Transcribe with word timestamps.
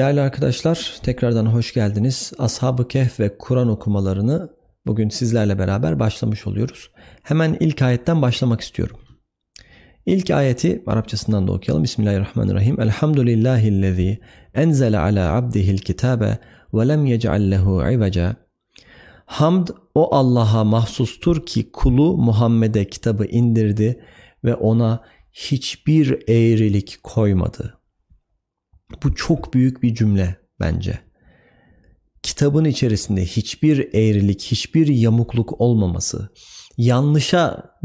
Değerli 0.00 0.20
arkadaşlar, 0.20 0.98
tekrardan 1.02 1.46
hoş 1.46 1.74
geldiniz. 1.74 2.32
Ashab-ı 2.38 2.88
Kehf 2.88 3.20
ve 3.20 3.38
Kur'an 3.38 3.68
okumalarını 3.68 4.50
bugün 4.86 5.08
sizlerle 5.08 5.58
beraber 5.58 6.00
başlamış 6.00 6.46
oluyoruz. 6.46 6.90
Hemen 7.22 7.56
ilk 7.60 7.82
ayetten 7.82 8.22
başlamak 8.22 8.60
istiyorum. 8.60 8.96
İlk 10.06 10.30
ayeti 10.30 10.82
Arapçasından 10.86 11.48
da 11.48 11.52
okuyalım. 11.52 11.84
Bismillahirrahmanirrahim. 11.84 12.80
Elhamdülillahillezî 12.80 14.18
enzele 14.54 14.98
ala 14.98 15.34
abdihil 15.36 15.78
kitabe 15.78 16.38
ve 16.74 16.88
lem 16.88 17.06
yec'al 17.06 17.50
lehu 17.50 17.90
iveca. 17.90 18.36
Hamd 19.24 19.68
o 19.94 20.14
Allah'a 20.14 20.64
mahsustur 20.64 21.46
ki 21.46 21.72
kulu 21.72 22.16
Muhammed'e 22.16 22.88
kitabı 22.88 23.24
indirdi 23.24 24.00
ve 24.44 24.54
ona 24.54 25.04
hiçbir 25.32 26.28
eğrilik 26.28 26.98
koymadı. 27.02 27.79
Bu 29.02 29.14
çok 29.14 29.54
büyük 29.54 29.82
bir 29.82 29.94
cümle 29.94 30.36
bence. 30.60 30.98
Kitabın 32.22 32.64
içerisinde 32.64 33.24
hiçbir 33.24 33.94
eğrilik, 33.94 34.42
hiçbir 34.42 34.86
yamukluk 34.86 35.60
olmaması, 35.60 36.28
yanlışa 36.76 37.76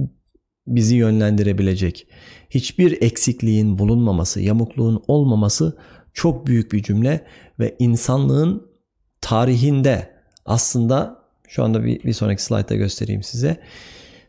bizi 0.67 0.95
yönlendirebilecek 0.95 2.07
hiçbir 2.49 3.01
eksikliğin 3.01 3.77
bulunmaması, 3.77 4.41
yamukluğun 4.41 5.03
olmaması 5.07 5.77
çok 6.13 6.47
büyük 6.47 6.71
bir 6.71 6.83
cümle 6.83 7.25
ve 7.59 7.75
insanlığın 7.79 8.71
tarihinde 9.21 10.15
aslında 10.45 11.25
şu 11.47 11.63
anda 11.63 11.83
bir, 11.83 12.03
bir 12.03 12.13
sonraki 12.13 12.43
slaytta 12.43 12.75
göstereyim 12.75 13.23
size 13.23 13.57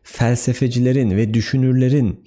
felsefecilerin 0.02 1.10
ve 1.10 1.34
düşünürlerin 1.34 2.24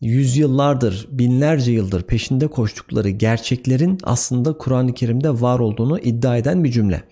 yüzyıllardır, 0.00 1.08
binlerce 1.10 1.72
yıldır 1.72 2.02
peşinde 2.02 2.46
koştukları 2.46 3.10
gerçeklerin 3.10 3.98
aslında 4.02 4.52
Kur'an-ı 4.52 4.94
Kerim'de 4.94 5.40
var 5.40 5.58
olduğunu 5.58 5.98
iddia 5.98 6.36
eden 6.36 6.64
bir 6.64 6.72
cümle. 6.72 7.02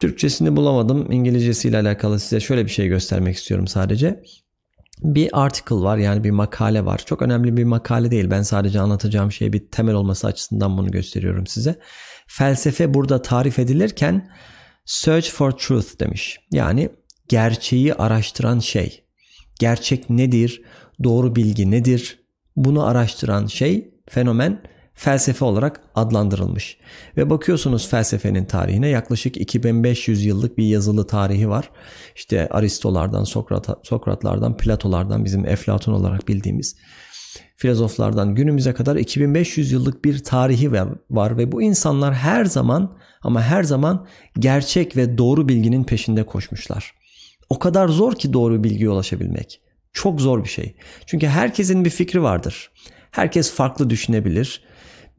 Türkçesini 0.00 0.56
bulamadım. 0.56 1.12
İngilizcesiyle 1.12 1.78
alakalı 1.78 2.20
size 2.20 2.40
şöyle 2.40 2.64
bir 2.64 2.70
şey 2.70 2.88
göstermek 2.88 3.36
istiyorum 3.36 3.66
sadece. 3.66 4.22
Bir 5.02 5.42
article 5.42 5.76
var 5.76 5.96
yani 5.96 6.24
bir 6.24 6.30
makale 6.30 6.84
var. 6.84 7.02
Çok 7.06 7.22
önemli 7.22 7.56
bir 7.56 7.64
makale 7.64 8.10
değil. 8.10 8.30
Ben 8.30 8.42
sadece 8.42 8.80
anlatacağım 8.80 9.32
şey 9.32 9.52
bir 9.52 9.66
temel 9.70 9.94
olması 9.94 10.26
açısından 10.26 10.78
bunu 10.78 10.90
gösteriyorum 10.90 11.46
size. 11.46 11.78
Felsefe 12.26 12.94
burada 12.94 13.22
tarif 13.22 13.58
edilirken 13.58 14.30
search 14.84 15.30
for 15.30 15.50
truth 15.50 16.00
demiş. 16.00 16.40
Yani 16.52 16.90
gerçeği 17.28 17.94
araştıran 17.94 18.58
şey. 18.58 19.04
Gerçek 19.60 20.10
nedir? 20.10 20.62
doğru 21.04 21.36
bilgi 21.36 21.70
nedir? 21.70 22.18
Bunu 22.56 22.86
araştıran 22.86 23.46
şey, 23.46 23.94
fenomen 24.08 24.62
felsefe 24.94 25.44
olarak 25.44 25.80
adlandırılmış. 25.94 26.78
Ve 27.16 27.30
bakıyorsunuz 27.30 27.88
felsefenin 27.88 28.44
tarihine 28.44 28.88
yaklaşık 28.88 29.36
2500 29.36 30.24
yıllık 30.24 30.58
bir 30.58 30.64
yazılı 30.64 31.06
tarihi 31.06 31.48
var. 31.48 31.70
İşte 32.16 32.48
Aristolardan, 32.48 33.24
Sokrat, 33.24 33.68
Sokratlardan, 33.82 34.56
Platolardan 34.56 35.24
bizim 35.24 35.46
Eflatun 35.46 35.92
olarak 35.92 36.28
bildiğimiz 36.28 36.76
filozoflardan 37.56 38.34
günümüze 38.34 38.72
kadar 38.72 38.96
2500 38.96 39.72
yıllık 39.72 40.04
bir 40.04 40.18
tarihi 40.18 40.72
var 41.10 41.38
ve 41.38 41.52
bu 41.52 41.62
insanlar 41.62 42.14
her 42.14 42.44
zaman 42.44 42.98
ama 43.22 43.42
her 43.42 43.62
zaman 43.62 44.06
gerçek 44.38 44.96
ve 44.96 45.18
doğru 45.18 45.48
bilginin 45.48 45.84
peşinde 45.84 46.22
koşmuşlar. 46.22 46.99
O 47.50 47.58
kadar 47.58 47.88
zor 47.88 48.14
ki 48.14 48.32
doğru 48.32 48.64
bilgiye 48.64 48.90
ulaşabilmek. 48.90 49.60
Çok 49.92 50.20
zor 50.20 50.44
bir 50.44 50.48
şey. 50.48 50.76
Çünkü 51.06 51.26
herkesin 51.26 51.84
bir 51.84 51.90
fikri 51.90 52.22
vardır. 52.22 52.70
Herkes 53.10 53.52
farklı 53.52 53.90
düşünebilir. 53.90 54.62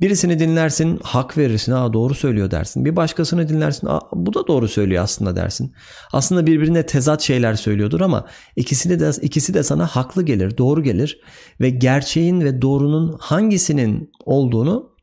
Birisini 0.01 0.39
dinlersin, 0.39 0.99
hak 1.03 1.37
verirsin, 1.37 1.71
aa 1.71 1.93
doğru 1.93 2.13
söylüyor 2.13 2.51
dersin. 2.51 2.85
Bir 2.85 2.95
başkasını 2.95 3.49
dinlersin, 3.49 3.87
aa 3.87 3.99
bu 4.13 4.33
da 4.33 4.47
doğru 4.47 4.67
söylüyor 4.67 5.03
aslında 5.03 5.35
dersin. 5.35 5.73
Aslında 6.13 6.45
birbirine 6.45 6.85
tezat 6.85 7.21
şeyler 7.21 7.53
söylüyordur 7.53 8.01
ama 8.01 8.27
ikisini 8.55 8.99
de 8.99 9.11
ikisi 9.21 9.53
de 9.53 9.63
sana 9.63 9.87
haklı 9.87 10.23
gelir, 10.23 10.57
doğru 10.57 10.83
gelir 10.83 11.21
ve 11.59 11.69
gerçeğin 11.69 12.41
ve 12.41 12.61
doğrunun 12.61 13.17
hangisinin 13.19 14.11
olduğunu 14.25 14.95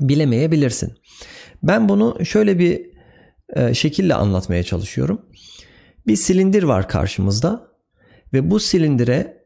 bilemeyebilirsin. 0.00 0.92
Ben 1.62 1.88
bunu 1.88 2.24
şöyle 2.24 2.58
bir 2.58 2.90
e, 3.56 3.74
şekilde 3.74 4.14
anlatmaya 4.14 4.62
çalışıyorum. 4.62 5.20
Bir 6.10 6.16
silindir 6.16 6.62
var 6.62 6.88
karşımızda 6.88 7.68
ve 8.32 8.50
bu 8.50 8.60
silindire 8.60 9.44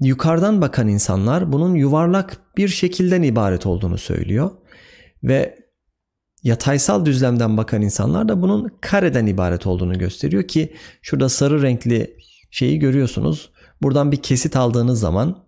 yukarıdan 0.00 0.60
bakan 0.60 0.88
insanlar 0.88 1.52
bunun 1.52 1.74
yuvarlak 1.74 2.56
bir 2.56 2.68
şekilden 2.68 3.22
ibaret 3.22 3.66
olduğunu 3.66 3.98
söylüyor. 3.98 4.50
Ve 5.22 5.58
yataysal 6.42 7.04
düzlemden 7.04 7.56
bakan 7.56 7.82
insanlar 7.82 8.28
da 8.28 8.42
bunun 8.42 8.78
kareden 8.80 9.26
ibaret 9.26 9.66
olduğunu 9.66 9.98
gösteriyor 9.98 10.48
ki 10.48 10.74
şurada 11.02 11.28
sarı 11.28 11.62
renkli 11.62 12.16
şeyi 12.50 12.78
görüyorsunuz. 12.78 13.50
Buradan 13.82 14.12
bir 14.12 14.22
kesit 14.22 14.56
aldığınız 14.56 15.00
zaman 15.00 15.44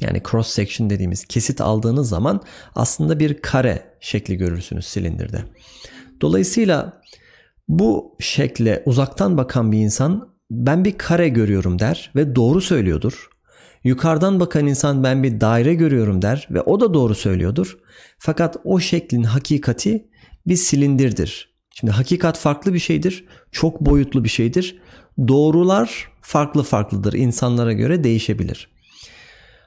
yani 0.00 0.22
cross 0.30 0.48
section 0.48 0.90
dediğimiz 0.90 1.24
kesit 1.24 1.60
aldığınız 1.60 2.08
zaman 2.08 2.42
aslında 2.74 3.20
bir 3.20 3.42
kare 3.42 3.96
şekli 4.00 4.36
görürsünüz 4.36 4.86
silindirde. 4.86 5.44
Dolayısıyla 6.20 7.00
bu 7.68 8.16
şekle 8.20 8.82
uzaktan 8.86 9.36
bakan 9.36 9.72
bir 9.72 9.78
insan 9.78 10.28
ben 10.50 10.84
bir 10.84 10.98
kare 10.98 11.28
görüyorum 11.28 11.78
der 11.78 12.10
ve 12.16 12.36
doğru 12.36 12.60
söylüyordur. 12.60 13.28
Yukarıdan 13.84 14.40
bakan 14.40 14.66
insan 14.66 15.04
ben 15.04 15.22
bir 15.22 15.40
daire 15.40 15.74
görüyorum 15.74 16.22
der 16.22 16.48
ve 16.50 16.60
o 16.60 16.80
da 16.80 16.94
doğru 16.94 17.14
söylüyordur. 17.14 17.78
Fakat 18.18 18.56
o 18.64 18.80
şeklin 18.80 19.22
hakikati 19.22 20.08
bir 20.46 20.56
silindirdir. 20.56 21.54
Şimdi 21.74 21.92
hakikat 21.92 22.38
farklı 22.38 22.74
bir 22.74 22.78
şeydir. 22.78 23.24
Çok 23.52 23.80
boyutlu 23.80 24.24
bir 24.24 24.28
şeydir. 24.28 24.78
Doğrular 25.28 26.08
farklı 26.20 26.62
farklıdır. 26.62 27.12
İnsanlara 27.12 27.72
göre 27.72 28.04
değişebilir. 28.04 28.68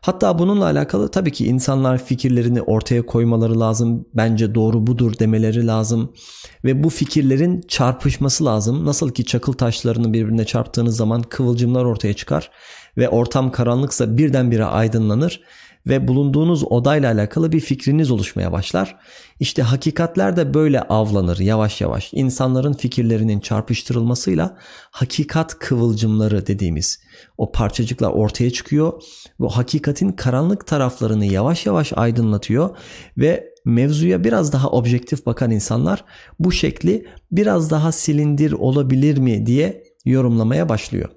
Hatta 0.01 0.39
bununla 0.39 0.65
alakalı 0.65 1.11
tabii 1.11 1.31
ki 1.31 1.45
insanlar 1.45 2.05
fikirlerini 2.05 2.61
ortaya 2.61 3.05
koymaları 3.05 3.59
lazım. 3.59 4.05
Bence 4.13 4.55
doğru 4.55 4.87
budur 4.87 5.19
demeleri 5.19 5.67
lazım. 5.67 6.13
Ve 6.63 6.83
bu 6.83 6.89
fikirlerin 6.89 7.61
çarpışması 7.67 8.45
lazım. 8.45 8.85
Nasıl 8.85 9.11
ki 9.11 9.25
çakıl 9.25 9.53
taşlarını 9.53 10.13
birbirine 10.13 10.45
çarptığınız 10.45 10.97
zaman 10.97 11.21
kıvılcımlar 11.21 11.85
ortaya 11.85 12.13
çıkar 12.13 12.51
ve 12.97 13.09
ortam 13.09 13.51
karanlıksa 13.51 14.17
birdenbire 14.17 14.65
aydınlanır 14.65 15.41
ve 15.87 16.07
bulunduğunuz 16.07 16.71
odayla 16.71 17.13
alakalı 17.13 17.51
bir 17.51 17.59
fikriniz 17.59 18.11
oluşmaya 18.11 18.51
başlar. 18.51 18.97
İşte 19.39 19.61
hakikatler 19.61 20.37
de 20.37 20.53
böyle 20.53 20.81
avlanır 20.81 21.39
yavaş 21.39 21.81
yavaş. 21.81 22.09
İnsanların 22.13 22.73
fikirlerinin 22.73 23.39
çarpıştırılmasıyla 23.39 24.57
hakikat 24.91 25.59
kıvılcımları 25.59 26.47
dediğimiz 26.47 26.99
o 27.37 27.51
parçacıklar 27.51 28.09
ortaya 28.09 28.51
çıkıyor. 28.51 29.03
Bu 29.39 29.49
hakikatin 29.49 30.11
karanlık 30.11 30.67
taraflarını 30.67 31.25
yavaş 31.25 31.65
yavaş 31.65 31.93
aydınlatıyor 31.95 32.77
ve 33.17 33.51
mevzuya 33.65 34.23
biraz 34.23 34.53
daha 34.53 34.69
objektif 34.69 35.25
bakan 35.25 35.51
insanlar 35.51 36.05
bu 36.39 36.51
şekli 36.51 37.07
biraz 37.31 37.71
daha 37.71 37.91
silindir 37.91 38.51
olabilir 38.51 39.17
mi 39.17 39.45
diye 39.45 39.83
yorumlamaya 40.05 40.69
başlıyor. 40.69 41.09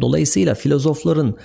Dolayısıyla 0.00 0.54
filozofların 0.54 1.36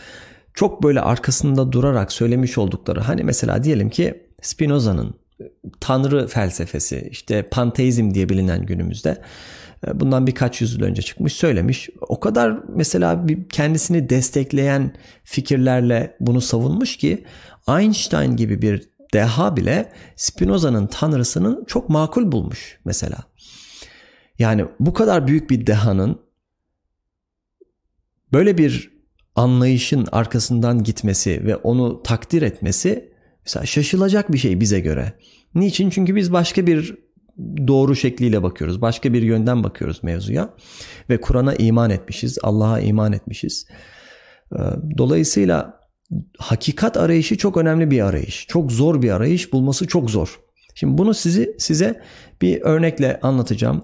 çok 0.53 0.83
böyle 0.83 1.01
arkasında 1.01 1.71
durarak 1.71 2.11
söylemiş 2.11 2.57
oldukları 2.57 2.99
hani 2.99 3.23
mesela 3.23 3.63
diyelim 3.63 3.89
ki 3.89 4.23
Spinoza'nın 4.41 5.15
tanrı 5.79 6.27
felsefesi 6.27 7.07
işte 7.11 7.49
panteizm 7.49 8.13
diye 8.13 8.29
bilinen 8.29 8.65
günümüzde 8.65 9.21
e, 9.87 9.99
bundan 9.99 10.27
birkaç 10.27 10.61
yüzyıl 10.61 10.81
önce 10.81 11.01
çıkmış 11.01 11.33
söylemiş. 11.33 11.89
O 12.01 12.19
kadar 12.19 12.59
mesela 12.75 13.27
bir 13.27 13.49
kendisini 13.49 14.09
destekleyen 14.09 14.95
fikirlerle 15.23 16.17
bunu 16.19 16.41
savunmuş 16.41 16.97
ki 16.97 17.25
Einstein 17.67 18.35
gibi 18.35 18.61
bir 18.61 18.89
deha 19.13 19.57
bile 19.57 19.91
Spinoza'nın 20.15 20.87
tanrısının 20.87 21.65
çok 21.65 21.89
makul 21.89 22.31
bulmuş 22.31 22.79
mesela. 22.85 23.17
Yani 24.39 24.65
bu 24.79 24.93
kadar 24.93 25.27
büyük 25.27 25.49
bir 25.49 25.67
dehanın 25.67 26.21
böyle 28.33 28.57
bir 28.57 28.92
anlayışın 29.35 30.07
arkasından 30.11 30.83
gitmesi 30.83 31.45
ve 31.45 31.55
onu 31.55 32.03
takdir 32.03 32.41
etmesi 32.41 33.13
mesela 33.45 33.65
şaşılacak 33.65 34.31
bir 34.31 34.37
şey 34.37 34.59
bize 34.59 34.79
göre. 34.79 35.13
Niçin? 35.55 35.89
Çünkü 35.89 36.15
biz 36.15 36.33
başka 36.33 36.67
bir 36.67 36.95
doğru 37.67 37.95
şekliyle 37.95 38.43
bakıyoruz. 38.43 38.81
Başka 38.81 39.13
bir 39.13 39.21
yönden 39.21 39.63
bakıyoruz 39.63 40.03
mevzuya 40.03 40.49
ve 41.09 41.21
Kur'an'a 41.21 41.55
iman 41.55 41.89
etmişiz, 41.89 42.37
Allah'a 42.43 42.79
iman 42.79 43.13
etmişiz. 43.13 43.67
Ee, 44.55 44.57
dolayısıyla 44.97 45.79
hakikat 46.37 46.97
arayışı 46.97 47.37
çok 47.37 47.57
önemli 47.57 47.91
bir 47.91 48.05
arayış. 48.05 48.45
Çok 48.47 48.71
zor 48.71 49.01
bir 49.01 49.11
arayış, 49.11 49.53
bulması 49.53 49.87
çok 49.87 50.11
zor. 50.11 50.39
Şimdi 50.75 50.97
bunu 50.97 51.13
sizi 51.13 51.55
size 51.59 52.01
bir 52.41 52.61
örnekle 52.61 53.19
anlatacağım. 53.21 53.83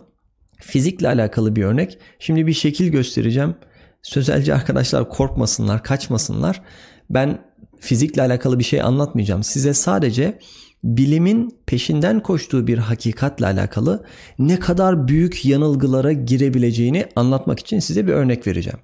Fizikle 0.62 1.08
alakalı 1.08 1.56
bir 1.56 1.64
örnek. 1.64 1.98
Şimdi 2.20 2.48
bir 2.48 2.54
şekil 2.54 2.90
göstereceğim. 2.90 3.56
Sözelci 4.02 4.54
arkadaşlar 4.54 5.10
korkmasınlar, 5.10 5.84
kaçmasınlar. 5.84 6.62
Ben 7.10 7.42
fizikle 7.80 8.22
alakalı 8.22 8.60
bir 8.60 8.64
şey 8.64 8.82
anlatmayacağım. 8.82 9.44
Size 9.44 9.74
sadece 9.74 10.40
bilimin 10.84 11.60
peşinden 11.66 12.20
koştuğu 12.20 12.68
bir 12.68 12.78
hakikatle 12.78 13.46
alakalı 13.46 14.06
ne 14.40 14.60
kadar 14.60 15.08
büyük 15.08 15.46
yanılgılara 15.46 16.12
girebileceğini 16.12 17.06
anlatmak 17.16 17.60
için 17.60 17.80
size 17.80 18.08
bir 18.08 18.14
örnek 18.14 18.48
vereceğim. 18.48 18.80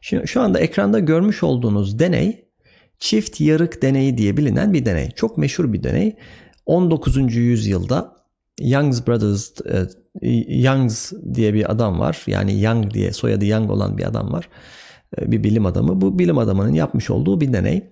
Şimdi 0.00 0.28
şu 0.28 0.40
anda 0.40 0.60
ekranda 0.60 0.98
görmüş 0.98 1.42
olduğunuz 1.42 1.98
deney 1.98 2.46
çift 2.98 3.40
yarık 3.40 3.82
deneyi 3.82 4.18
diye 4.18 4.36
bilinen 4.36 4.72
bir 4.72 4.84
deney. 4.84 5.10
Çok 5.10 5.38
meşhur 5.38 5.72
bir 5.72 5.82
deney. 5.82 6.16
19. 6.66 7.36
yüzyılda 7.36 8.15
Young's 8.60 9.06
Brothers 9.06 9.52
e, 10.22 10.30
Young's 10.48 11.12
diye 11.34 11.54
bir 11.54 11.70
adam 11.70 11.98
var. 11.98 12.22
Yani 12.26 12.62
Young 12.62 12.94
diye 12.94 13.12
soyadı 13.12 13.46
Young 13.46 13.70
olan 13.70 13.98
bir 13.98 14.04
adam 14.04 14.32
var. 14.32 14.48
E, 15.18 15.32
bir 15.32 15.44
bilim 15.44 15.66
adamı. 15.66 16.00
Bu 16.00 16.18
bilim 16.18 16.38
adamının 16.38 16.72
yapmış 16.72 17.10
olduğu 17.10 17.40
bir 17.40 17.52
deney. 17.52 17.90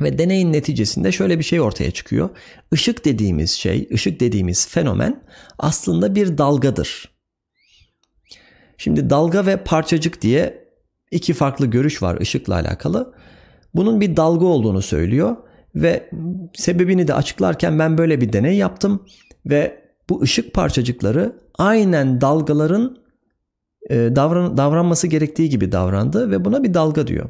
Ve 0.00 0.18
deneyin 0.18 0.52
neticesinde 0.52 1.12
şöyle 1.12 1.38
bir 1.38 1.44
şey 1.44 1.60
ortaya 1.60 1.90
çıkıyor. 1.90 2.30
Işık 2.72 3.04
dediğimiz 3.04 3.50
şey, 3.50 3.88
ışık 3.92 4.20
dediğimiz 4.20 4.68
fenomen 4.68 5.22
aslında 5.58 6.14
bir 6.14 6.38
dalgadır. 6.38 7.08
Şimdi 8.78 9.10
dalga 9.10 9.46
ve 9.46 9.56
parçacık 9.56 10.22
diye 10.22 10.64
iki 11.10 11.34
farklı 11.34 11.66
görüş 11.66 12.02
var 12.02 12.20
ışıkla 12.20 12.54
alakalı. 12.54 13.14
Bunun 13.74 14.00
bir 14.00 14.16
dalga 14.16 14.46
olduğunu 14.46 14.82
söylüyor 14.82 15.36
ve 15.74 16.10
sebebini 16.54 17.08
de 17.08 17.14
açıklarken 17.14 17.78
ben 17.78 17.98
böyle 17.98 18.20
bir 18.20 18.32
deney 18.32 18.56
yaptım 18.56 19.06
ve 19.46 19.79
bu 20.10 20.22
ışık 20.22 20.54
parçacıkları 20.54 21.36
aynen 21.58 22.20
dalgaların 22.20 22.96
e, 23.90 23.96
davran, 23.96 24.56
davranması 24.56 25.06
gerektiği 25.06 25.48
gibi 25.48 25.72
davrandı 25.72 26.30
ve 26.30 26.44
buna 26.44 26.62
bir 26.62 26.74
dalga 26.74 27.06
diyor. 27.06 27.28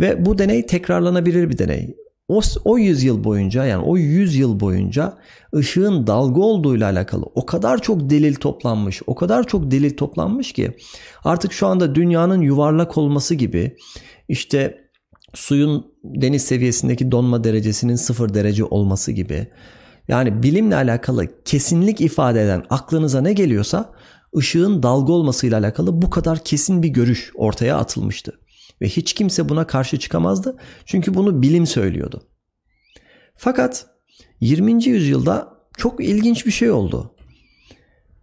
Ve 0.00 0.26
bu 0.26 0.38
deney 0.38 0.66
tekrarlanabilir 0.66 1.50
bir 1.50 1.58
deney. 1.58 1.96
O, 2.28 2.40
o 2.64 2.78
yüzyıl 2.78 3.24
boyunca 3.24 3.64
yani 3.64 3.84
o 3.84 3.96
yüzyıl 3.96 4.60
boyunca 4.60 5.14
ışığın 5.54 6.06
dalga 6.06 6.40
olduğuyla 6.40 6.90
alakalı 6.90 7.24
o 7.34 7.46
kadar 7.46 7.82
çok 7.82 8.10
delil 8.10 8.34
toplanmış, 8.34 9.02
o 9.06 9.14
kadar 9.14 9.46
çok 9.46 9.70
delil 9.70 9.96
toplanmış 9.96 10.52
ki 10.52 10.76
artık 11.24 11.52
şu 11.52 11.66
anda 11.66 11.94
dünyanın 11.94 12.40
yuvarlak 12.40 12.98
olması 12.98 13.34
gibi 13.34 13.76
işte 14.28 14.78
suyun 15.34 15.86
deniz 16.04 16.42
seviyesindeki 16.42 17.10
donma 17.10 17.44
derecesinin 17.44 17.96
sıfır 17.96 18.34
derece 18.34 18.64
olması 18.64 19.12
gibi 19.12 19.46
yani 20.10 20.42
bilimle 20.42 20.76
alakalı 20.76 21.42
kesinlik 21.44 22.00
ifade 22.00 22.42
eden 22.42 22.64
aklınıza 22.70 23.20
ne 23.20 23.32
geliyorsa 23.32 23.92
ışığın 24.36 24.82
dalga 24.82 25.12
olmasıyla 25.12 25.58
alakalı 25.58 26.02
bu 26.02 26.10
kadar 26.10 26.44
kesin 26.44 26.82
bir 26.82 26.88
görüş 26.88 27.32
ortaya 27.34 27.76
atılmıştı. 27.76 28.40
Ve 28.80 28.88
hiç 28.88 29.12
kimse 29.12 29.48
buna 29.48 29.66
karşı 29.66 29.98
çıkamazdı. 29.98 30.56
Çünkü 30.84 31.14
bunu 31.14 31.42
bilim 31.42 31.66
söylüyordu. 31.66 32.22
Fakat 33.36 33.86
20. 34.40 34.84
yüzyılda 34.84 35.54
çok 35.76 36.04
ilginç 36.04 36.46
bir 36.46 36.50
şey 36.50 36.70
oldu. 36.70 37.14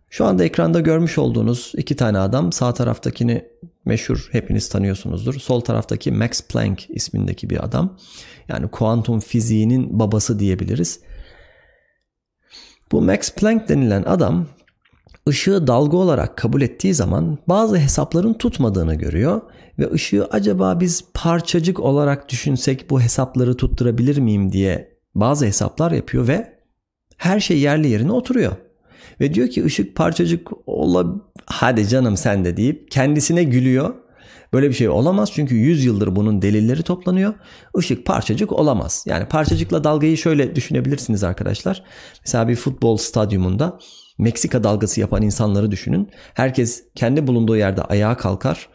Şu 0.09 0.25
anda 0.25 0.43
ekranda 0.43 0.79
görmüş 0.79 1.17
olduğunuz 1.17 1.71
iki 1.77 1.95
tane 1.95 2.17
adam 2.17 2.51
sağ 2.51 2.73
taraftakini 2.73 3.45
meşhur 3.85 4.29
hepiniz 4.31 4.69
tanıyorsunuzdur. 4.69 5.33
Sol 5.33 5.61
taraftaki 5.61 6.11
Max 6.11 6.41
Planck 6.41 6.89
ismindeki 6.89 7.49
bir 7.49 7.65
adam. 7.65 7.97
Yani 8.47 8.67
kuantum 8.67 9.19
fiziğinin 9.19 9.99
babası 9.99 10.39
diyebiliriz. 10.39 10.99
Bu 12.91 13.01
Max 13.01 13.31
Planck 13.31 13.69
denilen 13.69 14.03
adam 14.03 14.45
ışığı 15.29 15.67
dalga 15.67 15.97
olarak 15.97 16.37
kabul 16.37 16.61
ettiği 16.61 16.93
zaman 16.93 17.37
bazı 17.47 17.77
hesapların 17.77 18.33
tutmadığını 18.33 18.95
görüyor 18.95 19.41
ve 19.79 19.91
ışığı 19.91 20.25
acaba 20.31 20.79
biz 20.79 21.03
parçacık 21.13 21.79
olarak 21.79 22.29
düşünsek 22.29 22.89
bu 22.89 23.01
hesapları 23.01 23.57
tutturabilir 23.57 24.17
miyim 24.17 24.51
diye 24.51 24.97
bazı 25.15 25.45
hesaplar 25.45 25.91
yapıyor 25.91 26.27
ve 26.27 26.57
her 27.17 27.39
şey 27.39 27.59
yerli 27.59 27.87
yerine 27.87 28.11
oturuyor. 28.11 28.51
Ve 29.19 29.33
diyor 29.33 29.47
ki 29.47 29.65
ışık 29.65 29.95
parçacık 29.95 30.49
ola 30.65 31.05
hadi 31.45 31.87
canım 31.87 32.17
sen 32.17 32.45
de 32.45 32.57
deyip 32.57 32.91
kendisine 32.91 33.43
gülüyor. 33.43 33.93
Böyle 34.53 34.69
bir 34.69 34.73
şey 34.73 34.89
olamaz 34.89 35.31
çünkü 35.33 35.55
100 35.55 35.85
yıldır 35.85 36.15
bunun 36.15 36.41
delilleri 36.41 36.83
toplanıyor. 36.83 37.33
Işık 37.79 38.05
parçacık 38.05 38.51
olamaz. 38.51 39.03
Yani 39.07 39.25
parçacıkla 39.25 39.83
dalgayı 39.83 40.17
şöyle 40.17 40.55
düşünebilirsiniz 40.55 41.23
arkadaşlar. 41.23 41.83
Mesela 42.25 42.47
bir 42.47 42.55
futbol 42.55 42.97
stadyumunda 42.97 43.79
Meksika 44.17 44.63
dalgası 44.63 44.99
yapan 44.99 45.21
insanları 45.21 45.71
düşünün. 45.71 46.09
Herkes 46.33 46.83
kendi 46.95 47.27
bulunduğu 47.27 47.57
yerde 47.57 47.81
ayağa 47.81 48.17
kalkar 48.17 48.69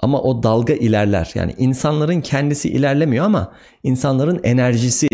ama 0.00 0.22
o 0.22 0.42
dalga 0.42 0.72
ilerler. 0.72 1.30
Yani 1.34 1.54
insanların 1.58 2.20
kendisi 2.20 2.68
ilerlemiyor 2.68 3.24
ama 3.24 3.52
insanların 3.82 4.40
enerjisi 4.42 5.08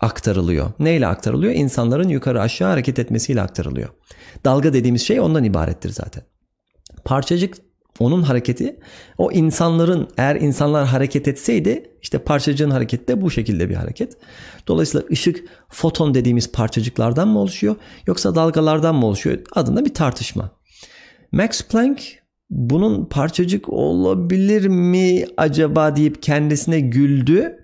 aktarılıyor. 0.00 0.72
Neyle 0.78 1.06
aktarılıyor? 1.06 1.54
İnsanların 1.54 2.08
yukarı 2.08 2.40
aşağı 2.40 2.68
hareket 2.68 2.98
etmesiyle 2.98 3.42
aktarılıyor. 3.42 3.88
Dalga 4.44 4.72
dediğimiz 4.72 5.02
şey 5.02 5.20
ondan 5.20 5.44
ibarettir 5.44 5.90
zaten. 5.90 6.22
Parçacık 7.04 7.56
onun 7.98 8.22
hareketi 8.22 8.76
o 9.18 9.32
insanların 9.32 10.08
eğer 10.16 10.36
insanlar 10.36 10.86
hareket 10.86 11.28
etseydi 11.28 11.90
işte 12.02 12.18
parçacığın 12.18 12.70
hareketi 12.70 13.08
de 13.08 13.20
bu 13.20 13.30
şekilde 13.30 13.68
bir 13.68 13.74
hareket. 13.74 14.16
Dolayısıyla 14.68 15.06
ışık 15.12 15.44
foton 15.68 16.14
dediğimiz 16.14 16.52
parçacıklardan 16.52 17.28
mı 17.28 17.38
oluşuyor 17.38 17.76
yoksa 18.06 18.34
dalgalardan 18.34 18.94
mı 18.94 19.06
oluşuyor 19.06 19.38
adında 19.52 19.84
bir 19.84 19.94
tartışma. 19.94 20.50
Max 21.32 21.62
Planck 21.62 22.02
bunun 22.50 23.04
parçacık 23.04 23.68
olabilir 23.68 24.66
mi 24.66 25.24
acaba 25.36 25.96
deyip 25.96 26.22
kendisine 26.22 26.80
güldü 26.80 27.56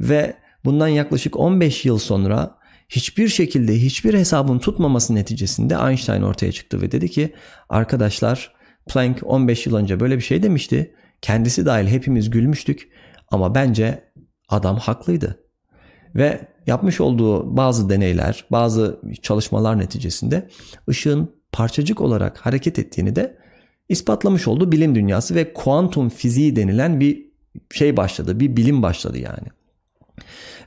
ve 0.00 0.34
bundan 0.64 0.88
yaklaşık 0.88 1.36
15 1.36 1.84
yıl 1.84 1.98
sonra 1.98 2.58
hiçbir 2.88 3.28
şekilde 3.28 3.82
hiçbir 3.82 4.14
hesabın 4.14 4.58
tutmaması 4.58 5.14
neticesinde 5.14 5.74
Einstein 5.74 6.22
ortaya 6.22 6.52
çıktı 6.52 6.82
ve 6.82 6.92
dedi 6.92 7.08
ki 7.08 7.32
arkadaşlar 7.68 8.52
Planck 8.86 9.22
15 9.24 9.66
yıl 9.66 9.76
önce 9.76 10.00
böyle 10.00 10.16
bir 10.16 10.22
şey 10.22 10.42
demişti. 10.42 10.94
Kendisi 11.20 11.66
dahil 11.66 11.86
hepimiz 11.86 12.30
gülmüştük 12.30 12.88
ama 13.30 13.54
bence 13.54 14.12
adam 14.48 14.76
haklıydı. 14.76 15.38
Ve 16.14 16.48
yapmış 16.66 17.00
olduğu 17.00 17.56
bazı 17.56 17.88
deneyler, 17.90 18.44
bazı 18.50 19.00
çalışmalar 19.22 19.78
neticesinde 19.78 20.48
ışığın 20.88 21.42
parçacık 21.52 22.00
olarak 22.00 22.38
hareket 22.38 22.78
ettiğini 22.78 23.16
de 23.16 23.38
ispatlamış 23.88 24.48
oldu 24.48 24.72
bilim 24.72 24.94
dünyası 24.94 25.34
ve 25.34 25.52
kuantum 25.52 26.08
fiziği 26.08 26.56
denilen 26.56 27.00
bir 27.00 27.32
şey 27.70 27.96
başladı, 27.96 28.40
bir 28.40 28.56
bilim 28.56 28.82
başladı 28.82 29.18
yani. 29.18 29.48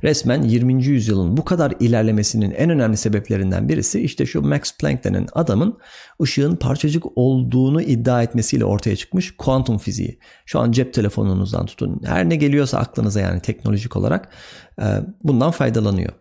Resmen 0.03 0.41
20. 0.41 0.83
yüzyılın 0.83 1.37
bu 1.37 1.45
kadar 1.45 1.73
ilerlemesinin 1.79 2.51
en 2.51 2.69
önemli 2.69 2.97
sebeplerinden 2.97 3.69
birisi 3.69 4.01
işte 4.01 4.25
şu 4.25 4.41
Max 4.41 4.77
Planck 4.77 5.03
denen 5.03 5.27
adamın 5.33 5.77
ışığın 6.21 6.55
parçacık 6.55 7.03
olduğunu 7.15 7.81
iddia 7.81 8.23
etmesiyle 8.23 8.65
ortaya 8.65 8.95
çıkmış 8.95 9.35
kuantum 9.37 9.77
fiziği. 9.77 10.19
Şu 10.45 10.59
an 10.59 10.71
cep 10.71 10.93
telefonunuzdan 10.93 11.65
tutun 11.65 12.01
her 12.05 12.29
ne 12.29 12.35
geliyorsa 12.35 12.77
aklınıza 12.77 13.21
yani 13.21 13.39
teknolojik 13.39 13.95
olarak 13.95 14.29
e, 14.81 14.85
bundan 15.23 15.51
faydalanıyor. 15.51 16.13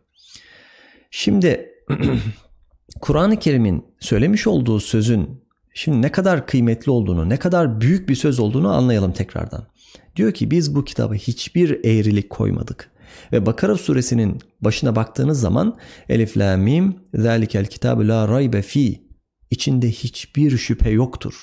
Şimdi 1.11 1.71
Kur'an-ı 3.01 3.39
Kerim'in 3.39 3.85
söylemiş 4.01 4.47
olduğu 4.47 4.81
sözün 4.81 5.45
şimdi 5.75 6.03
ne 6.03 6.13
kadar 6.13 6.47
kıymetli 6.47 6.91
olduğunu, 6.91 7.29
ne 7.29 7.37
kadar 7.37 7.81
büyük 7.81 8.09
bir 8.09 8.15
söz 8.15 8.41
olduğunu 8.41 8.73
anlayalım 8.73 9.13
tekrardan. 9.13 9.67
Diyor 10.17 10.33
ki 10.33 10.51
biz 10.51 10.75
bu 10.75 10.85
kitaba 10.85 11.15
hiçbir 11.15 11.85
eğrilik 11.85 12.31
koymadık. 12.31 12.91
Ve 13.33 13.47
Bakara 13.47 13.77
suresinin 13.77 14.39
başına 14.61 14.97
baktığınız 14.97 15.41
zaman 15.41 15.79
Elif 16.09 16.37
la 16.37 16.57
mim 16.57 16.97
zalikel 17.15 17.67
kitabu 17.67 18.09
la 18.09 18.29
raybe 18.29 18.63
fi 18.63 19.05
içinde 19.51 19.91
hiçbir 19.91 20.59
şüphe 20.59 20.91
yoktur. 20.91 21.35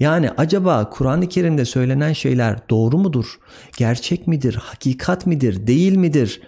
Yani 0.00 0.30
acaba 0.30 0.90
Kur'an-ı 0.90 1.28
Kerim'de 1.28 1.64
söylenen 1.64 2.12
şeyler 2.12 2.68
doğru 2.70 2.98
mudur? 2.98 3.38
Gerçek 3.76 4.26
midir? 4.26 4.54
Hakikat 4.54 5.26
midir? 5.26 5.66
Değil 5.66 5.96
midir? 5.96 6.40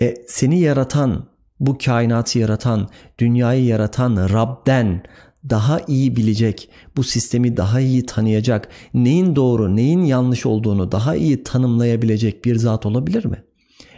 E, 0.00 0.14
seni 0.28 0.60
yaratan, 0.60 1.28
bu 1.60 1.78
kainatı 1.78 2.38
yaratan, 2.38 2.88
dünyayı 3.18 3.64
yaratan 3.64 4.28
Rab'den 4.32 5.02
daha 5.50 5.80
iyi 5.86 6.16
bilecek, 6.16 6.68
bu 6.96 7.04
sistemi 7.04 7.56
daha 7.56 7.80
iyi 7.80 8.06
tanıyacak, 8.06 8.68
neyin 8.94 9.36
doğru, 9.36 9.76
neyin 9.76 10.02
yanlış 10.02 10.46
olduğunu 10.46 10.92
daha 10.92 11.16
iyi 11.16 11.44
tanımlayabilecek 11.44 12.44
bir 12.44 12.56
zat 12.56 12.86
olabilir 12.86 13.24
mi? 13.24 13.44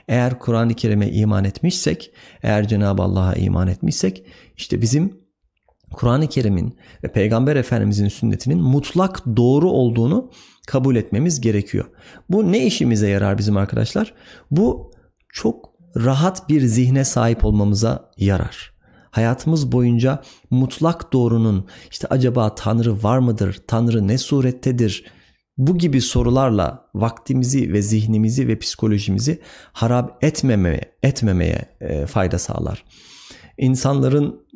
Eğer 0.09 0.39
Kur'an-ı 0.39 0.75
Kerim'e 0.75 1.11
iman 1.11 1.45
etmişsek, 1.45 2.11
eğer 2.43 2.69
Cenab-ı 2.69 3.03
Allah'a 3.03 3.35
iman 3.35 3.69
etmişsek, 3.69 4.25
işte 4.57 4.83
bizim 4.83 5.25
Kur'an-ı 5.93 6.29
Kerim'in 6.29 6.77
ve 7.05 7.13
Peygamber 7.13 7.57
Efendimizin 7.57 8.09
sünnetinin 8.09 8.59
mutlak 8.59 9.27
doğru 9.37 9.71
olduğunu 9.71 10.31
kabul 10.67 10.97
etmemiz 10.97 11.41
gerekiyor. 11.41 11.85
Bu 12.31 12.53
ne 12.53 12.67
işimize 12.67 13.09
yarar 13.09 13.39
bizim 13.39 13.57
arkadaşlar? 13.57 14.15
Bu 14.51 14.91
çok 15.29 15.75
rahat 15.97 16.49
bir 16.49 16.61
zihne 16.61 17.05
sahip 17.05 17.45
olmamıza 17.45 18.11
yarar 18.17 18.74
hayatımız 19.15 19.73
boyunca 19.73 20.23
mutlak 20.51 21.13
doğrunun 21.13 21.67
işte 21.91 22.07
acaba 22.11 22.55
Tanrı 22.55 23.03
var 23.03 23.19
mıdır? 23.19 23.63
Tanrı 23.67 24.09
ne 24.09 24.19
surettedir? 24.19 25.05
bu 25.59 25.79
gibi 25.79 26.01
sorularla 26.01 26.91
vaktimizi 26.95 27.73
ve 27.73 27.83
zihnimizi 27.83 28.49
ve 28.49 28.59
psikolojimizi 28.59 29.41
harap 29.73 30.25
etmemeye, 30.25 30.81
etmemeye 31.03 31.65
fayda 32.07 32.39
sağlar. 32.39 32.85
İnsanların 33.59 34.47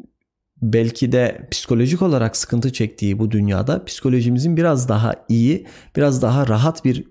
belki 0.63 1.13
de 1.13 1.49
psikolojik 1.51 2.03
olarak 2.03 2.37
sıkıntı 2.37 2.73
çektiği 2.73 3.19
bu 3.19 3.31
dünyada 3.31 3.85
psikolojimizin 3.85 4.57
biraz 4.57 4.89
daha 4.89 5.15
iyi, 5.29 5.67
biraz 5.97 6.23
daha 6.23 6.49
rahat 6.49 6.85
bir 6.85 7.07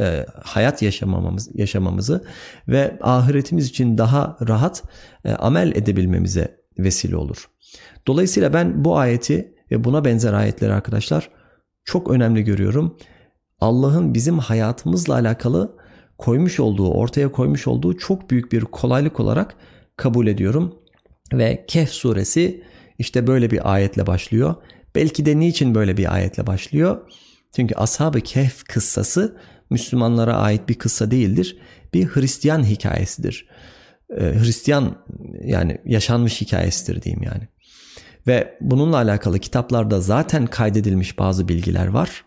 e, 0.00 0.26
hayat 0.42 0.82
yaşamamamız 0.82 1.50
yaşamamızı 1.54 2.24
ve 2.68 2.98
ahiretimiz 3.00 3.66
için 3.66 3.98
daha 3.98 4.36
rahat 4.48 4.82
e, 5.24 5.32
amel 5.32 5.72
edebilmemize 5.74 6.58
vesile 6.78 7.16
olur. 7.16 7.48
Dolayısıyla 8.06 8.52
ben 8.52 8.84
bu 8.84 8.98
ayeti 8.98 9.54
ve 9.70 9.84
buna 9.84 10.04
benzer 10.04 10.32
ayetleri 10.32 10.72
arkadaşlar 10.72 11.30
çok 11.84 12.10
önemli 12.10 12.42
görüyorum. 12.44 12.96
Allah'ın 13.60 14.14
bizim 14.14 14.38
hayatımızla 14.38 15.14
alakalı 15.14 15.76
koymuş 16.18 16.60
olduğu, 16.60 16.90
ortaya 16.90 17.32
koymuş 17.32 17.66
olduğu 17.66 17.98
çok 17.98 18.30
büyük 18.30 18.52
bir 18.52 18.60
kolaylık 18.60 19.20
olarak 19.20 19.54
kabul 19.96 20.26
ediyorum. 20.26 20.74
Ve 21.32 21.64
Kehf 21.68 21.90
suresi 21.90 22.64
işte 22.98 23.26
böyle 23.26 23.50
bir 23.50 23.72
ayetle 23.72 24.06
başlıyor. 24.06 24.54
Belki 24.94 25.26
de 25.26 25.38
niçin 25.38 25.74
böyle 25.74 25.96
bir 25.96 26.14
ayetle 26.14 26.46
başlıyor? 26.46 27.10
Çünkü 27.56 27.74
Ashab-ı 27.74 28.20
Kehf 28.20 28.64
kıssası 28.64 29.36
Müslümanlara 29.72 30.36
ait 30.36 30.68
bir 30.68 30.74
kıssa 30.74 31.10
değildir. 31.10 31.56
Bir 31.94 32.06
Hristiyan 32.06 32.64
hikayesidir. 32.64 33.46
Ee, 34.10 34.20
Hristiyan 34.20 34.96
yani 35.44 35.78
yaşanmış 35.84 36.40
hikayesidir 36.40 37.02
diyeyim 37.02 37.22
yani. 37.22 37.48
Ve 38.26 38.58
bununla 38.60 38.96
alakalı 38.96 39.38
kitaplarda 39.38 40.00
zaten 40.00 40.46
kaydedilmiş 40.46 41.18
bazı 41.18 41.48
bilgiler 41.48 41.86
var. 41.86 42.24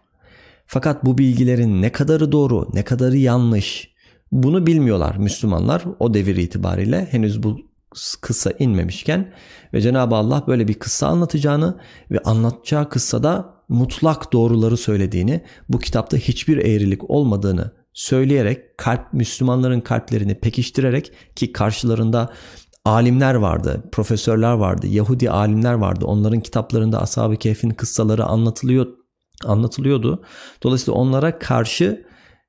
Fakat 0.68 1.06
bu 1.06 1.18
bilgilerin 1.18 1.82
ne 1.82 1.92
kadarı 1.92 2.32
doğru, 2.32 2.70
ne 2.74 2.84
kadarı 2.84 3.18
yanlış 3.18 3.96
bunu 4.32 4.68
bilmiyorlar 4.68 5.16
Müslümanlar 5.18 5.84
o 6.00 6.14
devir 6.14 6.36
itibariyle 6.36 7.08
henüz 7.12 7.44
bu 7.44 7.60
kıssa 8.22 8.52
inmemişken 8.60 9.34
ve 9.74 9.82
Cenab-ı 9.82 10.16
Allah 10.16 10.44
böyle 10.48 10.68
bir 10.68 10.74
kıssa 10.74 11.08
anlatacağını 11.08 11.78
ve 12.12 12.20
anlatacağı 12.20 12.90
kıssada 12.90 13.56
mutlak 13.70 14.34
doğruları 14.34 14.78
söylediğini, 14.78 15.44
bu 15.70 15.80
kitapta 15.80 16.18
hiçbir 16.18 16.58
eğrilik 16.58 17.10
olmadığını 17.10 17.72
söyleyerek 17.94 18.78
kalp 18.78 19.14
Müslümanların 19.14 19.82
kalplerini 19.82 20.36
pekiştirerek 20.36 21.12
ki 21.36 21.54
karşılarında 21.54 22.34
alimler 22.86 23.36
vardı, 23.36 23.84
profesörler 23.92 24.54
vardı, 24.54 24.88
Yahudi 24.88 25.30
alimler 25.30 25.74
vardı. 25.74 26.06
Onların 26.06 26.40
kitaplarında 26.40 27.02
Ashab-ı 27.02 27.36
Kehf'in 27.36 27.70
kıssaları 27.70 28.26
anlatılıyor 28.26 28.88
anlatılıyordu. 29.46 30.24
Dolayısıyla 30.64 31.00
onlara 31.00 31.40
karşı 31.40 32.06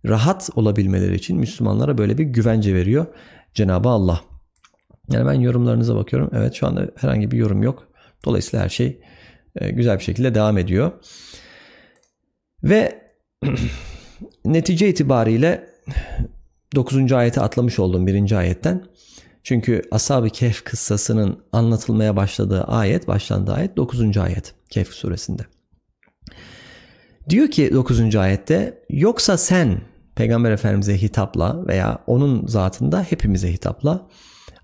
rahat 0.07 0.51
olabilmeleri 0.55 1.15
için 1.15 1.39
Müslümanlara 1.39 1.99
böyle 1.99 2.19
bir 2.19 2.25
güvence 2.25 2.75
veriyor 2.75 3.07
Cenab-ı 3.55 3.89
Allah. 3.89 4.21
Yani 5.11 5.27
ben 5.27 5.41
yorumlarınıza 5.41 5.97
bakıyorum. 5.97 6.31
Evet 6.35 6.55
şu 6.55 6.67
anda 6.67 6.91
herhangi 6.97 7.31
bir 7.31 7.39
yorum 7.39 7.63
yok. 7.63 7.89
Dolayısıyla 8.25 8.65
her 8.65 8.69
şey 8.69 9.01
e, 9.57 9.71
güzel 9.71 9.99
bir 9.99 10.05
şekilde 10.05 10.35
devam 10.35 10.59
ediyor. 10.59 10.93
Ve 12.63 13.03
netice 14.45 14.89
itibariyle 14.89 15.71
9. 16.75 17.13
ayete 17.13 17.41
atlamış 17.41 17.79
oldum 17.79 18.07
1. 18.07 18.33
ayetten. 18.33 18.85
Çünkü 19.43 19.83
Ashab-ı 19.91 20.31
Kehf 20.31 20.65
kıssasının 20.65 21.39
anlatılmaya 21.53 22.17
başladığı 22.17 22.65
ayet, 22.65 23.09
başlandığı 23.09 23.53
ayet 23.53 23.77
9. 23.77 24.17
ayet 24.17 24.55
Kehf 24.71 24.89
suresinde. 24.89 25.43
Diyor 27.29 27.51
ki 27.51 27.71
9. 27.73 28.17
ayette 28.17 28.83
yoksa 28.91 29.39
sen 29.39 29.81
Peygamber 30.15 30.51
Efendimiz'e 30.51 31.03
hitapla 31.03 31.67
veya 31.67 31.99
onun 32.07 32.47
zatında 32.47 33.03
hepimize 33.03 33.53
hitapla 33.53 34.09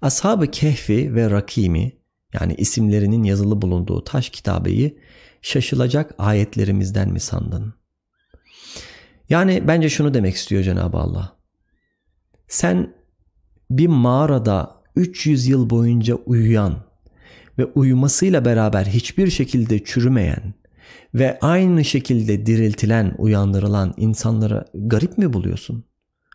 Ashab-ı 0.03 0.51
Kehfi 0.51 1.15
ve 1.15 1.31
Rakim'i 1.31 1.93
yani 2.41 2.55
isimlerinin 2.55 3.23
yazılı 3.23 3.63
bulunduğu 3.63 4.05
taş 4.05 4.31
kitabeyi 4.31 4.99
şaşılacak 5.43 6.15
ayetlerimizden 6.19 7.09
mi 7.09 7.21
sandın? 7.21 7.75
Yani 9.29 9.69
bence 9.69 9.89
şunu 9.89 10.15
demek 10.15 10.35
istiyor 10.35 10.63
Cenab-ı 10.63 10.97
Allah. 10.97 11.37
Sen 12.49 12.95
bir 13.71 13.87
mağarada 13.87 14.83
300 14.97 15.47
yıl 15.47 15.71
boyunca 15.71 16.15
uyuyan 16.15 16.85
ve 17.59 17.65
uyumasıyla 17.65 18.45
beraber 18.45 18.85
hiçbir 18.85 19.31
şekilde 19.31 19.85
çürümeyen 19.85 20.55
ve 21.15 21.39
aynı 21.41 21.85
şekilde 21.85 22.47
diriltilen, 22.47 23.15
uyandırılan 23.19 23.95
insanlara 23.97 24.65
garip 24.75 25.19
mi 25.19 25.33
buluyorsun? 25.33 25.85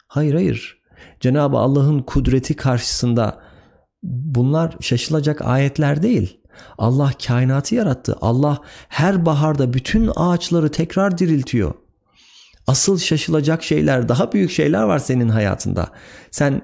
Hayır 0.08 0.34
hayır. 0.34 0.82
Cenab-ı 1.20 1.58
Allah'ın 1.58 2.00
kudreti 2.00 2.56
karşısında 2.56 3.47
bunlar 4.04 4.76
şaşılacak 4.80 5.42
ayetler 5.42 6.04
değil. 6.04 6.40
Allah 6.78 7.12
kainatı 7.28 7.76
yarattı. 7.76 8.16
Allah 8.22 8.62
her 8.90 9.26
baharda 9.26 9.74
bütün 9.74 10.12
ağaçları 10.16 10.72
tekrar 10.72 11.18
diriltiyor. 11.18 11.74
Asıl 12.68 12.98
şaşılacak 12.98 13.64
şeyler, 13.64 14.10
daha 14.10 14.32
büyük 14.32 14.52
şeyler 14.52 14.84
var 14.84 15.00
senin 15.00 15.30
hayatında. 15.30 15.88
Sen 16.32 16.62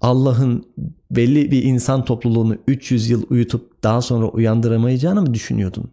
Allah'ın 0.00 0.74
belli 1.10 1.50
bir 1.50 1.62
insan 1.62 2.04
topluluğunu 2.04 2.56
300 2.68 3.10
yıl 3.10 3.26
uyutup 3.30 3.82
daha 3.82 4.02
sonra 4.02 4.26
uyandıramayacağını 4.26 5.22
mı 5.22 5.34
düşünüyordun? 5.34 5.90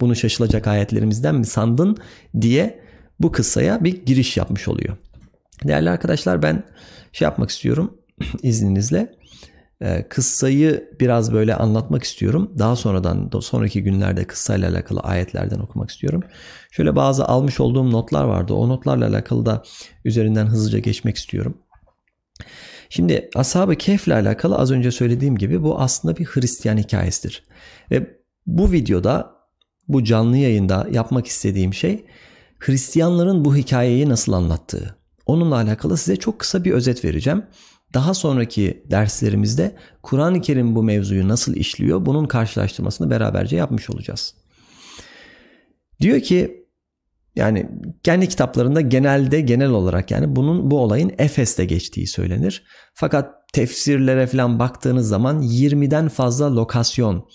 Bunu 0.00 0.16
şaşılacak 0.16 0.66
ayetlerimizden 0.66 1.34
mi 1.34 1.46
sandın 1.46 1.96
diye 2.40 2.80
bu 3.20 3.32
kıssaya 3.32 3.84
bir 3.84 4.04
giriş 4.06 4.36
yapmış 4.36 4.68
oluyor. 4.68 4.96
Değerli 5.64 5.90
arkadaşlar 5.90 6.42
ben 6.42 6.62
şey 7.12 7.26
yapmak 7.26 7.50
istiyorum 7.50 7.98
izninizle. 8.42 9.14
Ee, 9.82 10.08
kıssayı 10.08 10.90
biraz 11.00 11.32
böyle 11.32 11.54
anlatmak 11.54 12.02
istiyorum. 12.02 12.52
Daha 12.58 12.76
sonradan 12.76 13.30
sonraki 13.40 13.82
günlerde 13.82 14.24
kıssayla 14.24 14.70
alakalı 14.70 15.00
ayetlerden 15.00 15.58
okumak 15.58 15.90
istiyorum. 15.90 16.22
Şöyle 16.70 16.96
bazı 16.96 17.24
almış 17.24 17.60
olduğum 17.60 17.90
notlar 17.90 18.24
vardı. 18.24 18.52
O 18.54 18.68
notlarla 18.68 19.08
alakalı 19.08 19.46
da 19.46 19.62
üzerinden 20.04 20.46
hızlıca 20.46 20.78
geçmek 20.78 21.16
istiyorum. 21.16 21.58
Şimdi 22.88 23.30
Ashab-ı 23.34 23.76
Kehf'le 23.76 24.08
alakalı 24.08 24.56
az 24.56 24.70
önce 24.70 24.90
söylediğim 24.90 25.36
gibi 25.36 25.62
bu 25.62 25.80
aslında 25.80 26.16
bir 26.16 26.24
Hristiyan 26.24 26.78
hikayesidir. 26.78 27.44
Ve 27.90 28.16
bu 28.46 28.72
videoda 28.72 29.34
bu 29.88 30.04
canlı 30.04 30.36
yayında 30.36 30.86
yapmak 30.90 31.26
istediğim 31.26 31.74
şey 31.74 32.04
Hristiyanların 32.58 33.44
bu 33.44 33.56
hikayeyi 33.56 34.08
nasıl 34.08 34.32
anlattığı. 34.32 34.96
Onunla 35.26 35.56
alakalı 35.56 35.96
size 35.96 36.16
çok 36.16 36.38
kısa 36.38 36.64
bir 36.64 36.72
özet 36.72 37.04
vereceğim. 37.04 37.42
Daha 37.94 38.14
sonraki 38.14 38.84
derslerimizde 38.90 39.76
Kur'an-ı 40.02 40.40
Kerim 40.40 40.74
bu 40.76 40.82
mevzuyu 40.82 41.28
nasıl 41.28 41.54
işliyor 41.54 42.06
bunun 42.06 42.26
karşılaştırmasını 42.26 43.10
beraberce 43.10 43.56
yapmış 43.56 43.90
olacağız. 43.90 44.34
Diyor 46.00 46.20
ki 46.20 46.64
yani 47.36 47.68
kendi 48.02 48.28
kitaplarında 48.28 48.80
genelde 48.80 49.40
genel 49.40 49.70
olarak 49.70 50.10
yani 50.10 50.36
bunun 50.36 50.70
bu 50.70 50.80
olayın 50.80 51.12
Efes'te 51.18 51.64
geçtiği 51.64 52.06
söylenir. 52.06 52.64
Fakat 52.94 53.30
tefsirlere 53.52 54.26
falan 54.26 54.58
baktığınız 54.58 55.08
zaman 55.08 55.42
20'den 55.42 56.08
fazla 56.08 56.56
lokasyon 56.56 57.28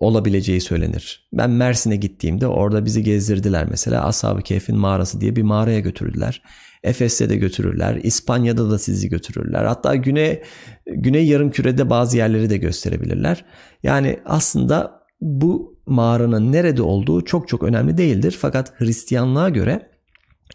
olabileceği 0.00 0.60
söylenir. 0.60 1.28
Ben 1.32 1.50
Mersin'e 1.50 1.96
gittiğimde 1.96 2.46
orada 2.46 2.84
bizi 2.84 3.02
gezdirdiler 3.02 3.66
mesela 3.70 4.06
Ashab-ı 4.06 4.42
Kehf'in 4.42 4.76
mağarası 4.76 5.20
diye 5.20 5.36
bir 5.36 5.42
mağaraya 5.42 5.80
götürdüler. 5.80 6.42
Efes'e 6.82 7.28
de 7.28 7.36
götürürler. 7.36 8.00
İspanya'da 8.02 8.70
da 8.70 8.78
sizi 8.78 9.08
götürürler. 9.08 9.64
Hatta 9.64 9.94
güney 9.94 10.42
güney 10.86 11.26
yarım 11.26 11.50
kürede 11.50 11.90
bazı 11.90 12.16
yerleri 12.16 12.50
de 12.50 12.56
gösterebilirler. 12.56 13.44
Yani 13.82 14.20
aslında 14.24 15.02
bu 15.20 15.80
mağaranın 15.86 16.52
nerede 16.52 16.82
olduğu 16.82 17.24
çok 17.24 17.48
çok 17.48 17.62
önemli 17.62 17.98
değildir. 17.98 18.38
Fakat 18.40 18.80
Hristiyanlığa 18.80 19.48
göre 19.48 19.90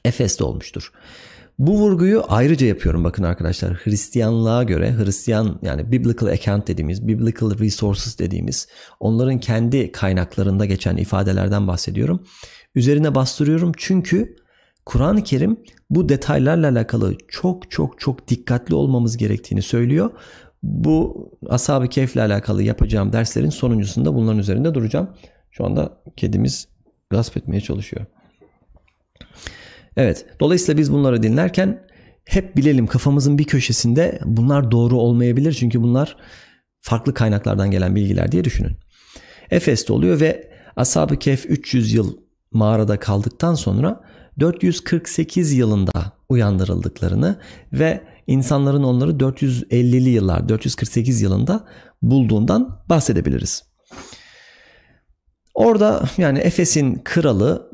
Efes'te 0.06 0.44
olmuştur. 0.44 0.92
Bu 1.60 1.80
vurguyu 1.80 2.24
ayrıca 2.28 2.68
yapıyorum 2.68 3.04
bakın 3.04 3.24
arkadaşlar. 3.24 3.74
Hristiyanlığa 3.74 4.64
göre 4.64 4.96
Hristiyan 4.98 5.60
yani 5.62 5.92
biblical 5.92 6.28
account 6.28 6.68
dediğimiz, 6.68 7.08
biblical 7.08 7.60
resources 7.60 8.20
dediğimiz 8.20 8.68
onların 9.00 9.40
kendi 9.40 9.92
kaynaklarında 9.92 10.66
geçen 10.66 10.98
ifadelerden 10.98 11.68
bahsediyorum. 11.68 12.24
Üzerine 12.76 13.16
bastırıyorum 13.16 13.72
çünkü 13.78 14.36
Kur'an-ı 14.88 15.24
Kerim 15.24 15.58
bu 15.90 16.10
detaylarla 16.10 16.70
alakalı 16.70 17.16
çok 17.28 17.72
çok 17.72 18.00
çok 18.00 18.28
dikkatli 18.28 18.76
olmamız 18.76 19.18
gerektiğini 19.18 19.62
söylüyor. 19.62 20.12
Bu 20.64 21.30
Ashab-ı 21.50 22.22
alakalı 22.22 22.64
yapacağım 22.64 23.14
derslerin 23.14 23.50
sonuncusunda 23.50 24.16
bunların 24.16 24.40
üzerinde 24.40 24.74
duracağım. 24.74 25.10
Şu 25.52 25.66
anda 25.66 26.02
kedimiz 26.16 26.68
gasp 27.10 27.38
etmeye 27.38 27.62
çalışıyor. 27.62 28.06
Evet. 29.98 30.26
Dolayısıyla 30.40 30.78
biz 30.78 30.94
bunları 30.94 31.24
dinlerken 31.24 31.88
hep 32.26 32.58
bilelim 32.58 32.88
kafamızın 32.88 33.38
bir 33.38 33.46
köşesinde 33.46 34.20
bunlar 34.26 34.72
doğru 34.72 34.98
olmayabilir. 34.98 35.54
Çünkü 35.54 35.82
bunlar 35.82 36.18
farklı 36.82 37.14
kaynaklardan 37.14 37.72
gelen 37.72 37.96
bilgiler 37.96 38.32
diye 38.32 38.44
düşünün. 38.44 38.78
Efes'te 39.52 39.94
oluyor 39.94 40.20
ve 40.20 40.52
Ashab-ı 40.76 41.20
Kehf 41.20 41.46
300 41.46 41.94
yıl 41.94 42.18
mağarada 42.52 43.00
kaldıktan 43.00 43.54
sonra 43.54 44.07
448 44.40 45.54
yılında 45.54 46.12
uyandırıldıklarını 46.30 47.40
ve 47.74 48.04
insanların 48.28 48.84
onları 48.84 49.12
450'li 49.12 50.10
yıllar 50.10 50.50
448 50.50 51.22
yılında 51.22 51.66
bulduğundan 52.02 52.80
bahsedebiliriz. 52.90 53.64
Orada 55.54 56.04
yani 56.18 56.40
Efes'in 56.40 57.02
kralı 57.04 57.72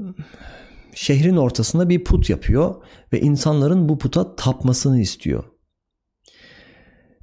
şehrin 0.96 1.38
ortasında 1.38 1.90
bir 1.90 2.04
put 2.04 2.30
yapıyor 2.30 2.76
ve 3.14 3.22
insanların 3.22 3.90
bu 3.90 3.98
puta 3.98 4.36
tapmasını 4.36 5.00
istiyor. 5.02 5.44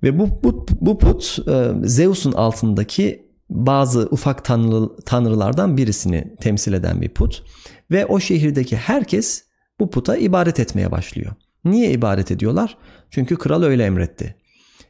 Ve 0.02 0.18
bu, 0.18 0.42
bu, 0.42 0.66
bu 0.80 0.99
put 0.99 1.38
e, 1.49 1.73
Zeus'un 1.82 2.32
altındaki 2.32 3.30
bazı 3.50 4.09
ufak 4.11 4.44
tanrı, 4.44 4.88
tanrılardan 5.06 5.76
birisini 5.76 6.35
temsil 6.40 6.73
eden 6.73 7.00
bir 7.00 7.09
put. 7.09 7.42
Ve 7.90 8.06
o 8.06 8.20
şehirdeki 8.20 8.76
herkes 8.76 9.44
bu 9.80 9.90
puta 9.90 10.16
ibadet 10.16 10.61
etmeye 10.61 10.90
başlıyor. 10.90 11.32
Niye 11.64 11.90
ibadet 11.90 12.30
ediyorlar? 12.30 12.76
Çünkü 13.11 13.37
kral 13.37 13.62
öyle 13.62 13.85
emretti. 13.85 14.37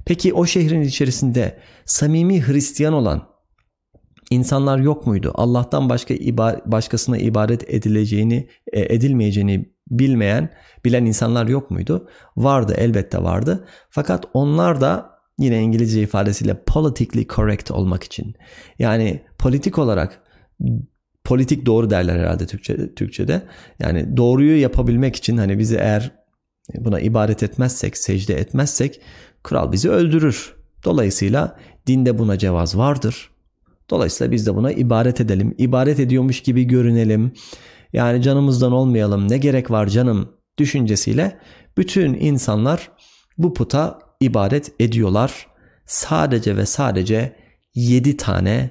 Peki 0.07 0.35
o 0.35 0.47
şehrin 0.47 0.81
içerisinde 0.81 1.59
samimi 1.85 2.47
Hristiyan 2.47 2.93
olan 2.95 3.29
insanlar 4.31 4.79
yok 4.79 5.07
muydu? 5.07 5.33
Allah'tan 5.35 5.89
başka 5.89 6.15
başkasına 6.67 7.19
ibadet 7.19 7.75
edileceğini, 7.75 8.49
e, 8.73 8.95
edilmeyeceğini 8.95 9.73
bilmeyen, 9.91 10.53
bilen 10.85 11.05
insanlar 11.05 11.47
yok 11.47 11.71
muydu? 11.71 12.09
Vardı, 12.37 12.75
elbette 12.77 13.23
vardı. 13.23 13.67
Fakat 13.91 14.25
onlar 14.35 14.81
da 14.81 15.11
yine 15.39 15.63
İngilizce 15.63 16.03
ifadesiyle 16.03 16.63
politically 16.67 17.27
correct 17.27 17.71
olmak 17.71 18.05
için. 18.05 18.35
Yani 18.79 19.23
politik 19.39 19.79
olarak 19.79 20.23
politik 21.25 21.67
doğru 21.67 21.91
derler 21.91 22.19
herhalde 22.19 22.47
Türkçe, 22.47 22.95
Türkçe'de. 22.95 23.43
Yani 23.79 24.17
doğruyu 24.17 24.61
yapabilmek 24.61 25.17
için 25.17 25.37
hani 25.37 25.59
bizi 25.59 25.77
eğer 25.77 26.11
buna 26.75 27.01
ibadet 27.01 27.43
etmezsek, 27.43 27.97
secde 27.97 28.35
etmezsek 28.35 29.01
kral 29.43 29.73
bizi 29.73 29.91
öldürür. 29.91 30.55
Dolayısıyla 30.85 31.57
dinde 31.87 32.19
buna 32.19 32.39
cevaz 32.39 32.77
vardır. 32.77 33.31
Dolayısıyla 33.91 34.33
biz 34.33 34.47
de 34.47 34.55
buna 34.55 34.73
ibaret 34.73 35.21
edelim. 35.21 35.55
İbaret 35.59 36.01
ediyormuş 36.01 36.41
gibi 36.41 36.65
görünelim. 36.65 37.33
Yani 37.93 38.23
canımızdan 38.23 38.73
olmayalım. 38.73 39.31
Ne 39.31 39.39
gerek 39.39 39.71
var 39.71 39.87
canım 39.87 40.33
düşüncesiyle 40.59 41.39
bütün 41.77 42.15
insanlar 42.15 42.91
bu 43.39 43.55
puta 43.55 43.99
ibadet 44.21 44.73
ediyorlar. 44.81 45.47
Sadece 45.87 46.57
ve 46.57 46.67
sadece 46.67 47.37
7 47.75 48.17
tane 48.17 48.71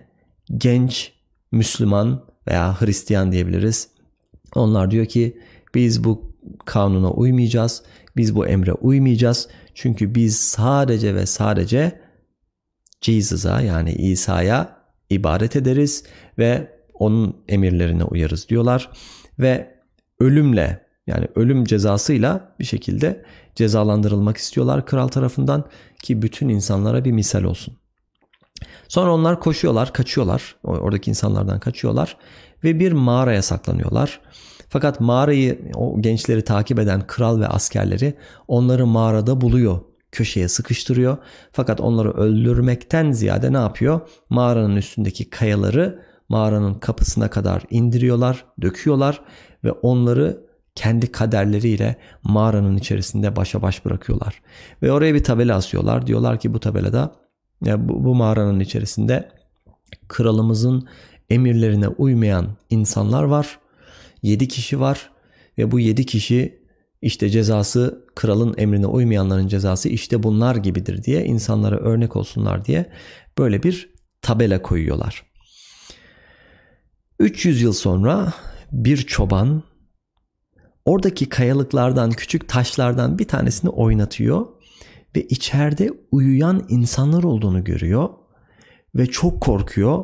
genç 0.57 1.13
Müslüman 1.51 2.28
veya 2.49 2.81
Hristiyan 2.81 3.31
diyebiliriz. 3.31 3.89
Onlar 4.55 4.91
diyor 4.91 5.05
ki 5.05 5.37
biz 5.75 6.03
bu 6.03 6.35
kanuna 6.65 7.11
uymayacağız. 7.11 7.83
Biz 8.17 8.35
bu 8.35 8.47
emre 8.47 8.73
uymayacağız. 8.73 9.47
Çünkü 9.73 10.15
biz 10.15 10.39
sadece 10.39 11.15
ve 11.15 11.25
sadece 11.25 11.99
Jesus'a 13.01 13.61
yani 13.61 13.93
İsa'ya 13.93 14.77
ibadet 15.09 15.55
ederiz 15.55 16.03
ve 16.37 16.79
onun 16.93 17.43
emirlerine 17.47 18.03
uyarız 18.03 18.49
diyorlar 18.49 18.91
ve 19.39 19.75
ölümle 20.19 20.85
yani 21.07 21.27
ölüm 21.35 21.65
cezasıyla 21.65 22.55
bir 22.59 22.65
şekilde 22.65 23.25
cezalandırılmak 23.55 24.37
istiyorlar 24.37 24.85
kral 24.85 25.07
tarafından 25.07 25.65
ki 26.03 26.21
bütün 26.21 26.49
insanlara 26.49 27.05
bir 27.05 27.11
misal 27.11 27.43
olsun. 27.43 27.77
Sonra 28.89 29.13
onlar 29.13 29.39
koşuyorlar, 29.39 29.93
kaçıyorlar. 29.93 30.55
Oradaki 30.63 31.09
insanlardan 31.09 31.59
kaçıyorlar 31.59 32.17
ve 32.63 32.79
bir 32.79 32.91
mağaraya 32.91 33.41
saklanıyorlar. 33.41 34.19
Fakat 34.69 34.99
mağarayı 34.99 35.71
o 35.75 36.01
gençleri 36.01 36.43
takip 36.43 36.79
eden 36.79 37.07
kral 37.07 37.39
ve 37.39 37.47
askerleri 37.47 38.13
onları 38.47 38.85
mağarada 38.85 39.41
buluyor. 39.41 39.79
Köşeye 40.11 40.47
sıkıştırıyor. 40.47 41.17
Fakat 41.51 41.81
onları 41.81 42.11
öldürmekten 42.11 43.11
ziyade 43.11 43.53
ne 43.53 43.57
yapıyor? 43.57 44.01
Mağaranın 44.29 44.75
üstündeki 44.75 45.29
kayaları 45.29 46.03
mağaranın 46.29 46.73
kapısına 46.73 47.29
kadar 47.29 47.63
indiriyorlar, 47.69 48.45
döküyorlar 48.61 49.21
ve 49.63 49.71
onları 49.71 50.43
kendi 50.75 51.11
kaderleriyle 51.11 51.95
mağaranın 52.23 52.77
içerisinde 52.77 53.35
başa 53.35 53.61
baş 53.61 53.85
bırakıyorlar. 53.85 54.41
Ve 54.83 54.91
oraya 54.91 55.13
bir 55.13 55.23
tabela 55.23 55.55
asıyorlar. 55.55 56.07
Diyorlar 56.07 56.39
ki 56.39 56.53
bu 56.53 56.59
tabelada 56.59 57.15
ya 57.65 57.89
bu, 57.89 58.03
bu 58.03 58.15
mağaranın 58.15 58.59
içerisinde 58.59 59.31
kralımızın 60.07 60.87
emirlerine 61.29 61.87
uymayan 61.87 62.57
insanlar 62.69 63.23
var. 63.23 63.59
7 64.23 64.47
kişi 64.47 64.79
var 64.79 65.09
ve 65.57 65.71
bu 65.71 65.79
7 65.79 66.05
kişi 66.05 66.59
işte 67.01 67.29
cezası 67.29 68.05
kralın 68.15 68.55
emrine 68.57 68.87
uymayanların 68.87 69.47
cezası 69.47 69.89
işte 69.89 70.23
bunlar 70.23 70.55
gibidir 70.55 71.03
diye 71.03 71.25
insanlara 71.25 71.77
örnek 71.77 72.15
olsunlar 72.15 72.65
diye 72.65 72.91
böyle 73.37 73.63
bir 73.63 73.89
tabela 74.21 74.61
koyuyorlar. 74.61 75.23
300 77.19 77.61
yıl 77.61 77.73
sonra 77.73 78.33
bir 78.71 78.97
çoban 78.97 79.63
oradaki 80.85 81.29
kayalıklardan, 81.29 82.11
küçük 82.11 82.49
taşlardan 82.49 83.19
bir 83.19 83.27
tanesini 83.27 83.69
oynatıyor 83.69 84.47
ve 85.15 85.23
içeride 85.27 85.89
uyuyan 86.11 86.65
insanlar 86.69 87.23
olduğunu 87.23 87.63
görüyor 87.63 88.09
ve 88.95 89.05
çok 89.05 89.41
korkuyor. 89.41 90.03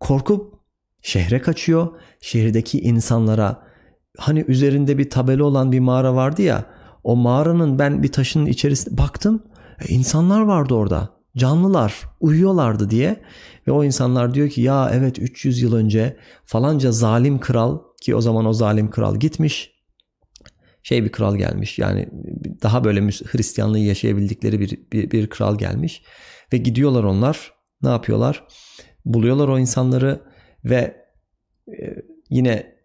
Korkup 0.00 0.54
şehre 1.02 1.40
kaçıyor. 1.40 1.88
Şehirdeki 2.20 2.80
insanlara 2.80 3.62
hani 4.18 4.44
üzerinde 4.48 4.98
bir 4.98 5.10
tabela 5.10 5.44
olan 5.44 5.72
bir 5.72 5.80
mağara 5.80 6.14
vardı 6.14 6.42
ya 6.42 6.64
o 7.04 7.16
mağaranın 7.16 7.78
ben 7.78 8.02
bir 8.02 8.12
taşın 8.12 8.46
içerisinde 8.46 8.98
baktım 8.98 9.42
e, 9.80 9.88
insanlar 9.88 10.40
vardı 10.40 10.74
orada 10.74 11.10
canlılar 11.36 11.94
uyuyorlardı 12.20 12.90
diye 12.90 13.22
ve 13.66 13.72
o 13.72 13.84
insanlar 13.84 14.34
diyor 14.34 14.48
ki 14.48 14.60
ya 14.60 14.90
evet 14.92 15.18
300 15.18 15.62
yıl 15.62 15.74
önce 15.74 16.16
falanca 16.44 16.92
zalim 16.92 17.38
kral 17.38 17.78
ki 18.02 18.14
o 18.14 18.20
zaman 18.20 18.46
o 18.46 18.52
zalim 18.52 18.90
kral 18.90 19.16
gitmiş 19.16 19.75
şey 20.86 21.04
bir 21.04 21.12
kral 21.12 21.36
gelmiş. 21.36 21.78
Yani 21.78 22.08
daha 22.62 22.84
böyle 22.84 23.00
Hristiyanlığı 23.00 23.78
yaşayabildikleri 23.78 24.60
bir, 24.60 24.78
bir, 24.92 25.10
bir 25.10 25.26
kral 25.26 25.58
gelmiş. 25.58 26.02
Ve 26.52 26.56
gidiyorlar 26.56 27.04
onlar. 27.04 27.52
Ne 27.82 27.88
yapıyorlar? 27.88 28.46
Buluyorlar 29.04 29.48
o 29.48 29.58
insanları 29.58 30.20
ve 30.64 31.06
e, 31.68 31.94
yine 32.30 32.76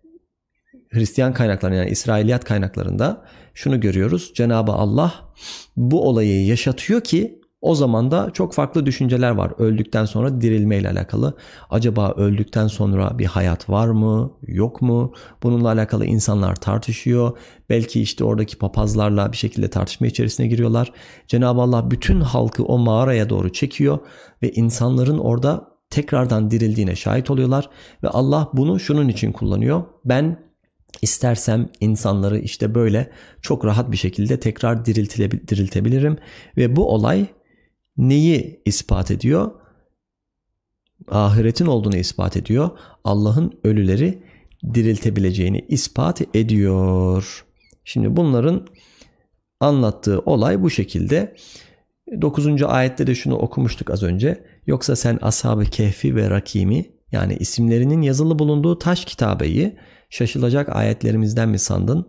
Hristiyan 0.90 1.34
kaynaklarında 1.34 1.78
yani 1.78 1.90
İsrailiyat 1.90 2.46
kaynaklarında 2.46 3.26
şunu 3.54 3.80
görüyoruz. 3.80 4.32
Cenabı 4.36 4.72
Allah 4.72 5.34
bu 5.76 6.08
olayı 6.08 6.46
yaşatıyor 6.46 7.02
ki 7.02 7.41
o 7.62 7.76
zaman 7.76 8.12
da 8.12 8.30
çok 8.34 8.54
farklı 8.54 8.86
düşünceler 8.86 9.32
var 9.32 9.54
öldükten 9.58 10.06
sonra 10.06 10.42
dirilme 10.42 10.78
ile 10.78 10.90
alakalı. 10.90 11.38
Acaba 11.70 12.12
öldükten 12.12 12.68
sonra 12.68 13.20
bir 13.20 13.26
hayat 13.26 13.70
var 13.70 13.88
mı, 13.88 14.32
yok 14.48 14.82
mu? 14.82 15.14
Bununla 15.44 15.70
alakalı 15.70 16.06
insanlar 16.06 16.56
tartışıyor. 16.56 17.38
Belki 17.70 18.02
işte 18.02 18.24
oradaki 18.24 18.58
papazlarla 18.58 19.32
bir 19.32 19.38
şekilde 19.38 19.70
tartışma 19.70 20.08
içerisine 20.08 20.48
giriyorlar. 20.48 20.92
Cenab-ı 21.28 21.62
Allah 21.62 21.92
bütün 21.92 22.22
halkı 22.22 22.64
o 22.64 22.78
mağaraya 22.78 23.30
doğru 23.30 23.54
çekiyor 23.54 24.00
ve 24.44 24.52
insanların 24.52 25.18
orada 25.18 25.72
tekrardan 25.90 26.52
dirildiğine 26.52 26.96
şahit 26.96 27.30
oluyorlar 27.30 27.70
ve 28.04 28.10
Allah 28.10 28.50
bunu 28.54 28.80
şunun 28.80 29.08
için 29.08 29.32
kullanıyor. 29.32 29.84
Ben 30.06 30.52
İstersem 31.02 31.70
insanları 31.80 32.40
işte 32.40 32.76
böyle 32.76 33.12
çok 33.42 33.66
rahat 33.66 33.92
bir 33.92 33.98
şekilde 33.98 34.40
tekrar 34.40 34.86
diriltebilirim 34.86 36.18
ve 36.58 36.76
bu 36.76 36.94
olay 36.94 37.28
neyi 37.98 38.62
ispat 38.66 39.12
ediyor? 39.12 39.52
Ahiretin 41.08 41.66
olduğunu 41.66 41.96
ispat 41.96 42.38
ediyor. 42.38 42.70
Allah'ın 43.04 43.60
ölüleri 43.64 44.24
diriltebileceğini 44.74 45.66
ispat 45.68 46.22
ediyor. 46.36 47.46
Şimdi 47.84 48.16
bunların 48.16 48.68
anlattığı 49.60 50.20
olay 50.20 50.62
bu 50.62 50.70
şekilde. 50.70 51.36
9. 52.22 52.64
ayette 52.64 53.08
de 53.08 53.16
şunu 53.16 53.36
okumuştuk 53.36 53.90
az 53.90 54.04
önce. 54.04 54.44
Yoksa 54.68 54.96
sen 54.96 55.20
ashab-ı 55.22 55.66
kehfi 55.66 56.16
ve 56.16 56.30
rakimi 56.30 56.86
yani 57.12 57.36
isimlerinin 57.36 58.02
yazılı 58.02 58.40
bulunduğu 58.40 58.80
taş 58.80 59.06
kitabeyi 59.06 59.78
şaşılacak 60.10 60.76
ayetlerimizden 60.76 61.50
mi 61.50 61.60
sandın? 61.60 62.08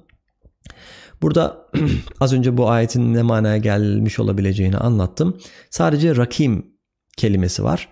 Burada 1.22 1.66
az 2.20 2.32
önce 2.32 2.56
bu 2.56 2.70
ayetin 2.70 3.14
ne 3.14 3.22
manaya 3.22 3.56
gelmiş 3.56 4.18
olabileceğini 4.18 4.76
anlattım. 4.76 5.38
Sadece 5.70 6.16
rakim 6.16 6.66
kelimesi 7.16 7.64
var. 7.64 7.88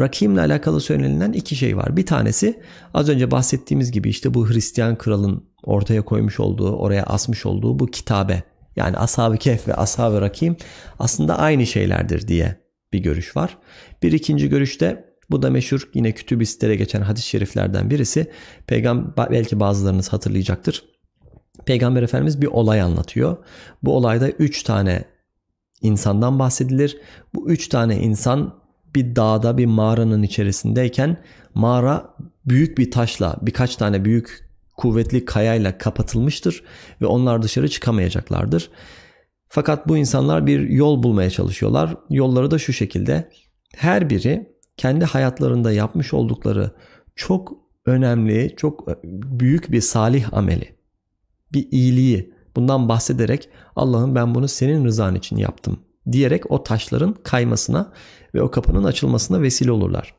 Rakimle 0.00 0.40
alakalı 0.40 0.80
söylenilen 0.80 1.32
iki 1.32 1.56
şey 1.56 1.76
var. 1.76 1.96
Bir 1.96 2.06
tanesi 2.06 2.62
az 2.94 3.08
önce 3.08 3.30
bahsettiğimiz 3.30 3.92
gibi 3.92 4.08
işte 4.08 4.34
bu 4.34 4.48
Hristiyan 4.48 4.96
kralın 4.96 5.44
ortaya 5.62 6.02
koymuş 6.02 6.40
olduğu, 6.40 6.76
oraya 6.76 7.02
asmış 7.02 7.46
olduğu 7.46 7.78
bu 7.78 7.86
kitabe. 7.86 8.42
Yani 8.76 8.96
Ashab-ı 8.96 9.36
Kehf 9.36 9.68
ve 9.68 9.74
Ashab-ı 9.74 10.20
Rakim 10.20 10.56
aslında 10.98 11.38
aynı 11.38 11.66
şeylerdir 11.66 12.28
diye 12.28 12.56
bir 12.92 12.98
görüş 12.98 13.36
var. 13.36 13.58
Bir 14.02 14.12
ikinci 14.12 14.48
görüşte 14.48 15.04
bu 15.30 15.42
da 15.42 15.50
meşhur 15.50 15.88
yine 15.94 16.12
kütüb-i 16.12 16.78
geçen 16.78 17.00
hadis-i 17.02 17.28
şeriflerden 17.28 17.90
birisi. 17.90 18.30
Peygamber 18.66 19.30
belki 19.30 19.60
bazılarınız 19.60 20.08
hatırlayacaktır. 20.08 20.93
Peygamber 21.66 22.02
Efendimiz 22.02 22.42
bir 22.42 22.46
olay 22.46 22.80
anlatıyor. 22.80 23.36
Bu 23.82 23.96
olayda 23.96 24.30
üç 24.30 24.62
tane 24.62 25.04
insandan 25.82 26.38
bahsedilir. 26.38 26.98
Bu 27.34 27.50
üç 27.50 27.68
tane 27.68 27.96
insan 27.96 28.54
bir 28.94 29.16
dağda 29.16 29.58
bir 29.58 29.66
mağaranın 29.66 30.22
içerisindeyken 30.22 31.16
mağara 31.54 32.14
büyük 32.46 32.78
bir 32.78 32.90
taşla 32.90 33.36
birkaç 33.42 33.76
tane 33.76 34.04
büyük 34.04 34.50
kuvvetli 34.76 35.24
kayayla 35.24 35.78
kapatılmıştır 35.78 36.62
ve 37.00 37.06
onlar 37.06 37.42
dışarı 37.42 37.68
çıkamayacaklardır. 37.68 38.70
Fakat 39.48 39.88
bu 39.88 39.96
insanlar 39.96 40.46
bir 40.46 40.60
yol 40.68 41.02
bulmaya 41.02 41.30
çalışıyorlar. 41.30 41.96
Yolları 42.10 42.50
da 42.50 42.58
şu 42.58 42.72
şekilde. 42.72 43.30
Her 43.76 44.10
biri 44.10 44.54
kendi 44.76 45.04
hayatlarında 45.04 45.72
yapmış 45.72 46.14
oldukları 46.14 46.70
çok 47.16 47.52
önemli, 47.86 48.54
çok 48.56 49.02
büyük 49.04 49.72
bir 49.72 49.80
salih 49.80 50.34
ameli, 50.34 50.76
bir 51.54 51.68
iyiliği 51.70 52.34
bundan 52.56 52.88
bahsederek 52.88 53.48
Allah'ım 53.76 54.14
ben 54.14 54.34
bunu 54.34 54.48
senin 54.48 54.84
rızan 54.84 55.14
için 55.14 55.36
yaptım 55.36 55.78
diyerek 56.12 56.50
o 56.50 56.62
taşların 56.62 57.14
kaymasına 57.22 57.92
ve 58.34 58.42
o 58.42 58.50
kapının 58.50 58.84
açılmasına 58.84 59.42
vesile 59.42 59.72
olurlar. 59.72 60.14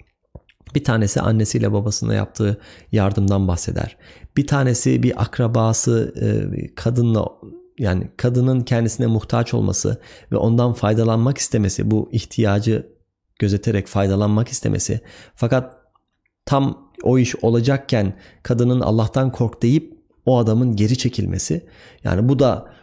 Bir 0.75 0.83
tanesi 0.83 1.21
annesiyle 1.21 1.73
babasına 1.73 2.13
yaptığı 2.13 2.61
yardımdan 2.91 3.47
bahseder. 3.47 3.97
Bir 4.37 4.47
tanesi 4.47 5.03
bir 5.03 5.21
akrabası 5.21 6.13
e, 6.21 6.75
kadınla 6.75 7.27
yani 7.79 8.11
kadının 8.17 8.61
kendisine 8.61 9.07
muhtaç 9.07 9.53
olması 9.53 10.01
ve 10.31 10.37
ondan 10.37 10.73
faydalanmak 10.73 11.37
istemesi, 11.37 11.91
bu 11.91 12.09
ihtiyacı 12.11 12.95
gözeterek 13.39 13.87
faydalanmak 13.87 14.47
istemesi. 14.47 14.99
Fakat 15.35 15.77
tam 16.45 16.91
o 17.03 17.17
iş 17.17 17.35
olacakken 17.35 18.19
kadının 18.43 18.79
Allah'tan 18.79 19.31
kork 19.31 19.61
deyip 19.61 19.94
o 20.25 20.37
adamın 20.37 20.75
geri 20.75 20.97
çekilmesi. 20.97 21.65
Yani 22.03 22.29
bu 22.29 22.39
da 22.39 22.75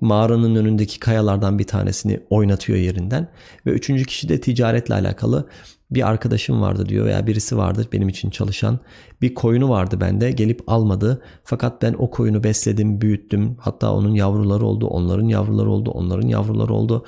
mağaranın 0.00 0.54
önündeki 0.54 1.00
kayalardan 1.00 1.58
bir 1.58 1.66
tanesini 1.66 2.20
oynatıyor 2.30 2.78
yerinden. 2.78 3.28
Ve 3.66 3.70
üçüncü 3.70 4.04
kişi 4.04 4.28
de 4.28 4.40
ticaretle 4.40 4.94
alakalı 4.94 5.48
bir 5.90 6.08
arkadaşım 6.08 6.60
vardı 6.60 6.86
diyor 6.88 7.06
veya 7.06 7.26
birisi 7.26 7.56
vardı 7.56 7.88
benim 7.92 8.08
için 8.08 8.30
çalışan. 8.30 8.78
Bir 9.22 9.34
koyunu 9.34 9.68
vardı 9.68 10.00
bende 10.00 10.30
gelip 10.30 10.62
almadı. 10.66 11.22
Fakat 11.44 11.82
ben 11.82 11.94
o 11.98 12.10
koyunu 12.10 12.44
besledim, 12.44 13.00
büyüttüm. 13.00 13.56
Hatta 13.60 13.92
onun 13.92 14.14
yavruları 14.14 14.66
oldu, 14.66 14.86
onların 14.86 15.28
yavruları 15.28 15.70
oldu, 15.70 15.90
onların 15.90 16.28
yavruları 16.28 16.74
oldu. 16.74 17.04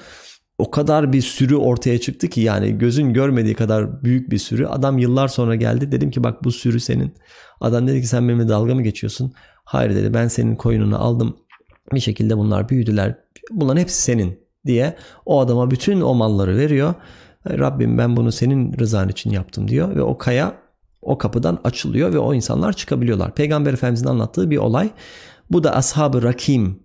O 0.58 0.70
kadar 0.70 1.12
bir 1.12 1.22
sürü 1.22 1.56
ortaya 1.56 2.00
çıktı 2.00 2.28
ki 2.28 2.40
yani 2.40 2.78
gözün 2.78 3.12
görmediği 3.12 3.54
kadar 3.54 4.04
büyük 4.04 4.30
bir 4.30 4.38
sürü. 4.38 4.66
Adam 4.66 4.98
yıllar 4.98 5.28
sonra 5.28 5.54
geldi. 5.54 5.92
Dedim 5.92 6.10
ki 6.10 6.24
bak 6.24 6.44
bu 6.44 6.52
sürü 6.52 6.80
senin. 6.80 7.14
Adam 7.60 7.88
dedi 7.88 8.00
ki 8.00 8.06
sen 8.06 8.28
benimle 8.28 8.48
dalga 8.48 8.74
mı 8.74 8.82
geçiyorsun? 8.82 9.32
Hayır 9.66 9.94
dedi 9.94 10.14
ben 10.14 10.28
senin 10.28 10.56
koyununu 10.56 11.04
aldım. 11.04 11.36
Bir 11.94 12.00
şekilde 12.00 12.38
bunlar 12.38 12.68
büyüdüler. 12.68 13.14
Bunların 13.50 13.80
hepsi 13.80 14.02
senin 14.02 14.40
diye 14.66 14.96
o 15.26 15.40
adama 15.40 15.70
bütün 15.70 16.00
o 16.00 16.14
malları 16.14 16.56
veriyor. 16.56 16.94
Rabbim 17.48 17.98
ben 17.98 18.16
bunu 18.16 18.32
senin 18.32 18.78
rızan 18.78 19.08
için 19.08 19.30
yaptım 19.30 19.68
diyor 19.68 19.96
ve 19.96 20.02
o 20.02 20.18
kaya 20.18 20.54
o 21.02 21.18
kapıdan 21.18 21.58
açılıyor 21.64 22.12
ve 22.12 22.18
o 22.18 22.34
insanlar 22.34 22.72
çıkabiliyorlar. 22.72 23.34
Peygamber 23.34 23.72
Efendimizin 23.72 24.06
anlattığı 24.06 24.50
bir 24.50 24.56
olay. 24.56 24.90
Bu 25.50 25.64
da 25.64 25.76
ashab-ı 25.76 26.22
rakim 26.22 26.80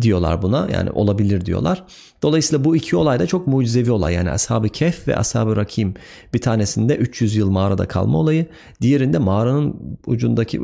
diyorlar 0.00 0.42
buna. 0.42 0.68
Yani 0.72 0.90
olabilir 0.90 1.46
diyorlar. 1.46 1.84
Dolayısıyla 2.22 2.64
bu 2.64 2.76
iki 2.76 2.96
olay 2.96 3.18
da 3.18 3.26
çok 3.26 3.46
mucizevi 3.46 3.90
olay. 3.90 4.14
Yani 4.14 4.30
Ashab-ı 4.30 4.68
Kehf 4.68 5.08
ve 5.08 5.16
Ashab-ı 5.16 5.56
Rakim 5.56 5.94
bir 6.34 6.40
tanesinde 6.40 6.96
300 6.96 7.36
yıl 7.36 7.50
mağarada 7.50 7.88
kalma 7.88 8.18
olayı. 8.18 8.46
Diğerinde 8.80 9.18
mağaranın 9.18 9.98
ucundaki 10.06 10.60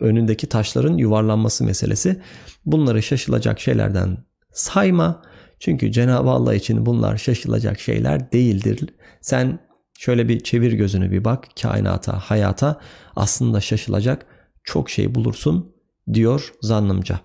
önündeki 0.00 0.46
taşların 0.46 0.96
yuvarlanması 0.96 1.64
meselesi. 1.64 2.20
Bunları 2.66 3.02
şaşılacak 3.02 3.60
şeylerden 3.60 4.16
sayma. 4.52 5.22
Çünkü 5.60 5.92
Cenab-ı 5.92 6.30
Allah 6.30 6.54
için 6.54 6.86
bunlar 6.86 7.16
şaşılacak 7.16 7.80
şeyler 7.80 8.32
değildir. 8.32 8.88
Sen 9.20 9.58
şöyle 9.98 10.28
bir 10.28 10.40
çevir 10.40 10.72
gözünü 10.72 11.10
bir 11.10 11.24
bak 11.24 11.44
kainata, 11.62 12.18
hayata 12.18 12.80
aslında 13.16 13.60
şaşılacak 13.60 14.26
çok 14.64 14.90
şey 14.90 15.14
bulursun 15.14 15.72
diyor 16.12 16.52
zannımca. 16.60 17.20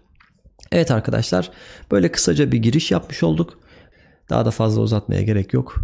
Evet 0.73 0.91
arkadaşlar 0.91 1.51
böyle 1.91 2.11
kısaca 2.11 2.51
bir 2.51 2.57
giriş 2.57 2.91
yapmış 2.91 3.23
olduk. 3.23 3.59
Daha 4.29 4.45
da 4.45 4.51
fazla 4.51 4.81
uzatmaya 4.81 5.21
gerek 5.21 5.53
yok. 5.53 5.75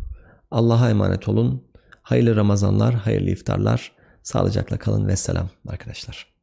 Allah'a 0.51 0.89
emanet 0.89 1.27
olun. 1.27 1.63
Hayırlı 2.01 2.35
Ramazanlar, 2.35 2.95
hayırlı 2.95 3.29
iftarlar. 3.29 3.91
Sağlıcakla 4.23 4.77
kalın 4.77 5.07
ve 5.07 5.15
selam 5.15 5.49
arkadaşlar. 5.67 6.38